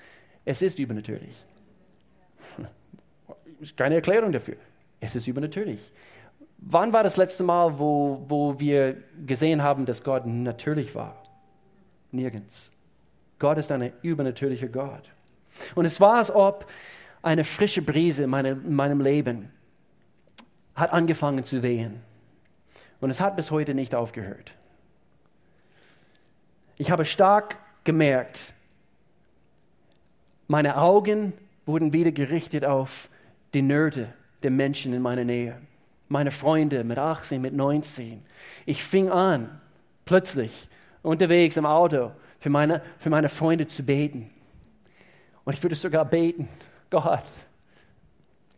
[0.47, 1.45] Es ist übernatürlich.
[3.77, 4.57] Keine Erklärung dafür.
[4.99, 5.93] Es ist übernatürlich.
[6.57, 11.23] Wann war das letzte Mal, wo, wo wir gesehen haben, dass Gott natürlich war?
[12.13, 12.71] Nirgends.
[13.39, 15.11] Gott ist ein übernatürlicher Gott.
[15.75, 16.67] Und es war, als ob
[17.23, 19.51] eine frische Brise in meinem, in meinem Leben
[20.75, 22.01] hat angefangen zu wehen.
[23.01, 24.55] Und es hat bis heute nicht aufgehört.
[26.77, 28.55] Ich habe stark gemerkt,
[30.49, 31.33] meine Augen
[31.65, 33.09] wurden wieder gerichtet auf
[33.55, 34.13] die Nöte
[34.43, 35.61] der Menschen in meiner Nähe.
[36.09, 38.23] Meine Freunde mit 18, mit 19.
[38.67, 39.61] Ich fing an,
[40.05, 40.69] plötzlich
[41.03, 44.31] unterwegs im Auto für meine, für meine Freunde zu beten.
[45.45, 46.49] Und ich würde sogar beten,
[46.93, 47.25] Gott,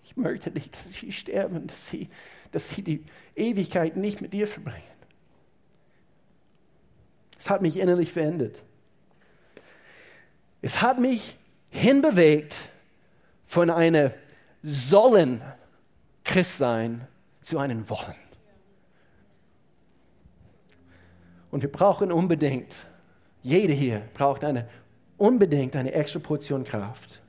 [0.02, 2.08] ich möchte nicht, dass sie sterben, dass sie,
[2.50, 3.04] dass sie die
[3.36, 4.82] Ewigkeit nicht mit dir verbringen.
[7.38, 8.64] Es hat mich innerlich verändert.
[10.62, 11.36] Es hat mich
[11.70, 12.70] hinbewegt
[13.46, 14.10] von einem
[14.64, 15.40] sollen
[16.24, 17.06] Christsein
[17.40, 18.16] zu einem wollen.
[21.52, 22.74] Und wir brauchen unbedingt,
[23.44, 24.68] jeder hier braucht eine
[25.18, 27.20] unbedingt eine extra Portion Kraft.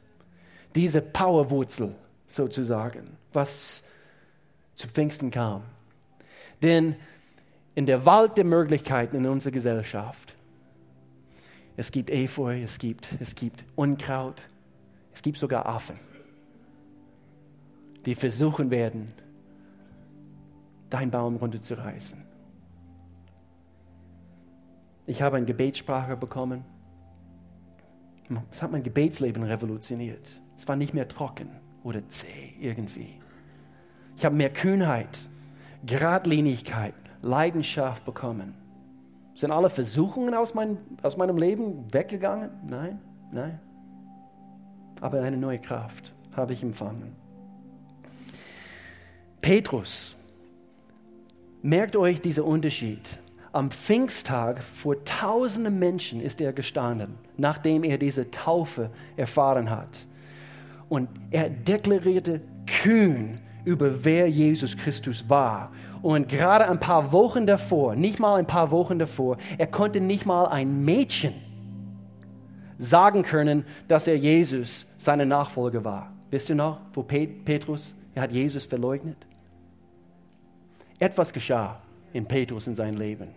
[0.76, 1.96] Diese Powerwurzel
[2.28, 3.84] sozusagen, was
[4.76, 5.64] zu Pfingsten kam.
[6.62, 6.96] Denn
[7.76, 10.36] in der Wald der Möglichkeiten in unserer Gesellschaft,
[11.78, 14.42] es gibt Efeu, es gibt, es gibt Unkraut,
[15.14, 16.00] es gibt sogar Affen,
[18.06, 19.14] die versuchen werden,
[20.90, 22.24] deinen Baum runterzureißen.
[25.08, 26.64] Ich habe eine Gebetssprache bekommen.
[28.52, 30.42] Es hat mein Gebetsleben revolutioniert.
[30.56, 31.50] Es war nicht mehr trocken
[31.84, 33.20] oder zäh irgendwie.
[34.18, 35.30] Ich habe mehr Kühnheit,
[35.86, 38.56] Gradlinigkeit, Leidenschaft bekommen.
[39.34, 42.50] Sind alle Versuchungen aus, mein, aus meinem Leben weggegangen?
[42.68, 43.02] Nein,
[43.32, 43.60] nein.
[45.02, 47.16] Aber eine neue Kraft habe ich empfangen.
[49.42, 50.16] Petrus,
[51.62, 53.20] merkt euch diesen Unterschied.
[53.52, 60.08] Am Pfingsttag vor tausenden Menschen ist er gestanden, nachdem er diese Taufe erfahren hat.
[60.90, 65.72] Und er deklarierte kühn über wer Jesus Christus war.
[66.02, 70.26] Und gerade ein paar Wochen davor, nicht mal ein paar Wochen davor, er konnte nicht
[70.26, 71.34] mal ein Mädchen
[72.78, 76.14] sagen können, dass er Jesus seine Nachfolger war.
[76.30, 79.18] Wisst ihr noch, wo Petrus, er hat Jesus verleugnet?
[81.00, 81.82] Etwas geschah
[82.14, 83.30] in Petrus in seinem Leben.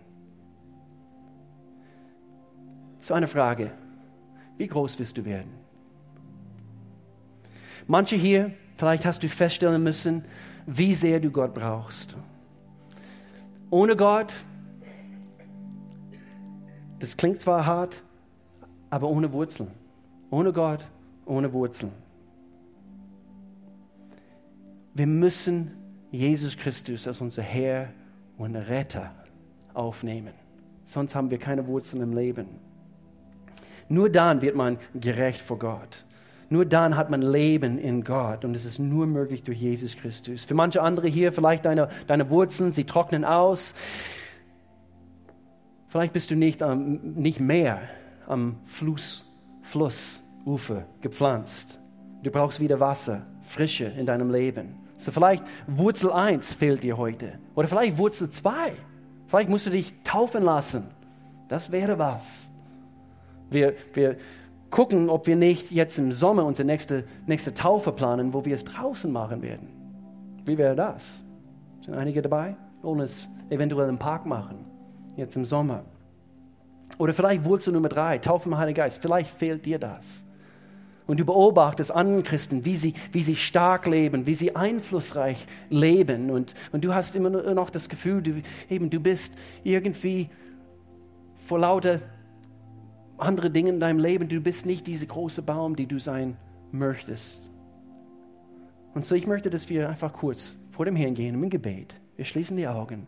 [2.99, 3.71] So eine Frage,
[4.57, 5.68] wie groß wirst du werden?
[7.91, 10.23] Manche hier, vielleicht hast du feststellen müssen,
[10.67, 12.15] wie sehr du Gott brauchst.
[13.71, 14.31] Ohne Gott,
[16.99, 18.03] das klingt zwar hart,
[18.91, 19.71] aber ohne Wurzeln.
[20.29, 20.85] Ohne Gott,
[21.25, 21.91] ohne Wurzeln.
[24.93, 25.71] Wir müssen
[26.11, 27.89] Jesus Christus als unser Herr
[28.37, 29.15] und Retter
[29.73, 30.33] aufnehmen.
[30.83, 32.49] Sonst haben wir keine Wurzeln im Leben.
[33.87, 36.05] Nur dann wird man gerecht vor Gott.
[36.49, 40.45] Nur dann hat man Leben in Gott und es ist nur möglich durch Jesus Christus.
[40.45, 43.75] Für manche andere hier vielleicht deine, deine Wurzeln, sie trocknen aus.
[45.89, 47.81] Vielleicht bist du nicht, ähm, nicht mehr
[48.27, 49.25] am Fluss,
[49.61, 51.79] Flussufer gepflanzt.
[52.23, 54.75] Du brauchst wieder Wasser, Frische in deinem Leben.
[54.95, 57.39] So vielleicht Wurzel 1 fehlt dir heute.
[57.55, 58.73] Oder vielleicht Wurzel 2.
[59.27, 60.83] Vielleicht musst du dich taufen lassen.
[61.47, 62.51] Das wäre was.
[63.49, 64.17] Wir, wir
[64.69, 68.63] gucken, ob wir nicht jetzt im Sommer unsere nächste, nächste Taufe planen, wo wir es
[68.63, 69.67] draußen machen werden.
[70.45, 71.23] Wie wäre das?
[71.81, 72.55] Sind einige dabei?
[72.81, 74.65] Wollen es eventuell im Park machen,
[75.15, 75.83] jetzt im Sommer.
[76.97, 79.01] Oder vielleicht Wurzel Nummer drei, Taufe im Heiligen Geist.
[79.01, 80.25] Vielleicht fehlt dir das.
[81.07, 86.29] Und du beobachtest anderen Christen, wie sie, wie sie stark leben, wie sie einflussreich leben.
[86.29, 90.29] Und, und du hast immer noch das Gefühl, du, eben, du bist irgendwie
[91.35, 91.99] vor lauter
[93.21, 94.27] andere Dinge in deinem Leben.
[94.27, 96.37] Du bist nicht dieser große Baum, die du sein
[96.71, 97.51] möchtest.
[98.93, 101.99] Und so, ich möchte, dass wir einfach kurz vor dem Herrn gehen im Gebet.
[102.15, 103.07] Wir schließen die Augen.